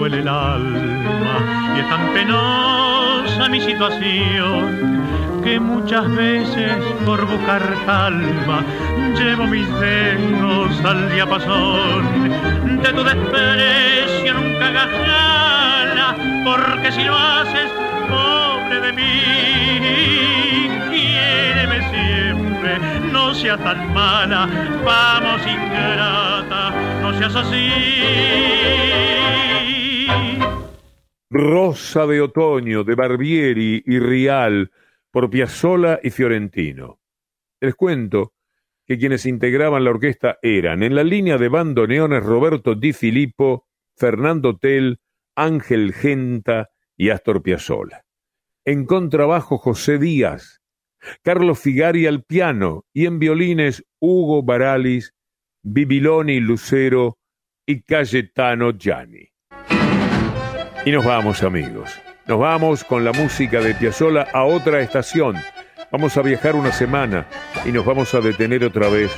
el 0.07 0.27
alma 0.27 1.75
y 1.77 1.81
es 1.81 1.89
tan 1.89 2.13
penosa 2.13 3.49
mi 3.49 3.61
situación 3.61 5.01
que 5.45 5.61
muchas 5.61 6.11
veces 6.17 6.73
por 7.07 7.25
buscar 7.25 7.63
calma 7.87 8.65
llevo 9.17 9.47
mis 9.47 9.69
dedos 9.79 10.85
al 10.85 11.09
diapasón 11.13 12.31
de 12.83 12.93
tu 12.93 13.05
desprecio 13.05 14.35
nunca 14.35 14.69
hagas 14.69 16.17
porque 16.45 16.93
si 16.93 17.05
lo 17.05 17.17
haces 17.17 17.71
pobre 18.09 18.81
de 18.81 18.93
mí 18.93 20.69
quiéreme 20.91 21.79
siempre 21.91 22.79
no 23.13 23.33
sea 23.35 23.57
tan 23.57 23.95
mala 23.95 24.49
vamos 24.85 25.43
ingrata 25.47 26.73
no 27.03 27.17
seas 27.19 27.37
así 27.37 29.22
De 31.93 32.23
Otoño 32.23 32.85
de 32.85 32.95
Barbieri 32.95 33.83
y 33.85 33.99
Rial 33.99 34.71
por 35.11 35.29
Piazzola 35.29 36.01
y 36.03 36.09
Fiorentino. 36.09 37.01
Les 37.61 37.75
cuento 37.75 38.33
que 38.87 38.97
quienes 38.97 39.27
integraban 39.27 39.85
la 39.85 39.91
orquesta 39.91 40.39
eran 40.41 40.83
en 40.83 40.95
la 40.95 41.05
línea 41.05 41.37
de 41.37 41.49
bandoneones 41.51 42.25
Roberto 42.25 42.75
Di 42.75 42.95
Filippo, 42.95 43.69
Fernando 43.95 44.57
Tell, 44.57 45.01
Ángel 45.37 45.93
Genta 45.93 46.71
y 46.97 47.11
Astor 47.11 47.43
Piazzolla. 47.43 48.07
En 48.65 48.87
contrabajo 48.87 49.59
José 49.59 49.99
Díaz, 49.99 50.63
Carlos 51.21 51.61
Figari 51.61 52.07
al 52.07 52.25
piano 52.25 52.87
y 52.95 53.05
en 53.05 53.19
violines 53.19 53.85
Hugo 54.01 54.43
Baralis, 54.43 55.15
Bibiloni 55.63 56.41
Lucero 56.41 57.19
y 57.67 57.83
Cayetano 57.83 58.71
Gianni. 58.79 59.32
Y 60.85 60.91
nos 60.91 61.05
vamos 61.05 61.45
amigos, 61.45 61.93
nos 62.27 62.41
vamos 62.41 62.83
con 62.83 63.05
la 63.05 63.13
música 63.13 63.61
de 63.61 63.73
Piazzolla 63.73 64.27
a 64.33 64.43
otra 64.43 64.81
estación. 64.81 65.37
Vamos 65.93 66.17
a 66.17 66.23
viajar 66.23 66.57
una 66.57 66.73
semana 66.73 67.25
y 67.65 67.71
nos 67.71 67.85
vamos 67.85 68.13
a 68.15 68.21
detener 68.21 68.65
otra 68.65 68.89
vez 68.89 69.13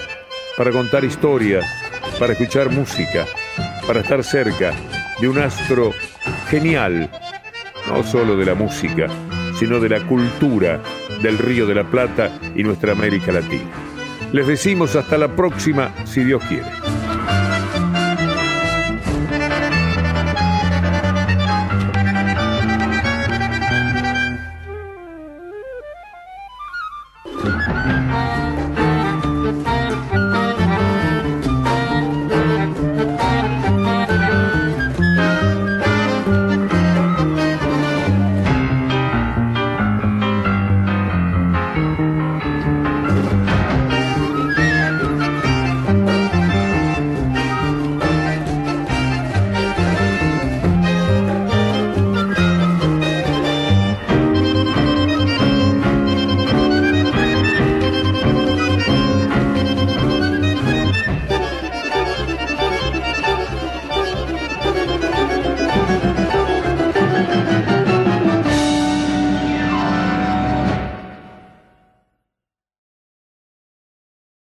para 0.59 0.71
contar 0.73 1.05
historias, 1.05 1.65
para 2.19 2.35
escuchar 2.35 2.71
música, 2.71 3.25
para 3.87 4.01
estar 4.01 4.23
cerca 4.23 4.75
de 5.19 5.27
un 5.27 5.39
astro 5.39 5.93
genial, 6.51 7.09
no 7.89 8.03
solo 8.03 8.37
de 8.37 8.45
la 8.45 8.55
música, 8.55 9.07
sino 9.59 9.81
de 9.81 9.89
la 9.89 10.01
cultura 10.07 10.83
del 11.23 11.39
Río 11.39 11.67
de 11.67 11.77
la 11.77 11.85
Plata 11.85 12.31
y 12.55 12.63
nuestra 12.63 12.93
América 12.93 13.33
Latina. 13.33 13.71
Les 14.33 14.47
decimos 14.47 14.97
hasta 14.97 15.17
la 15.17 15.29
próxima, 15.29 15.95
si 16.05 16.25
Dios 16.25 16.43
quiere. 16.45 16.69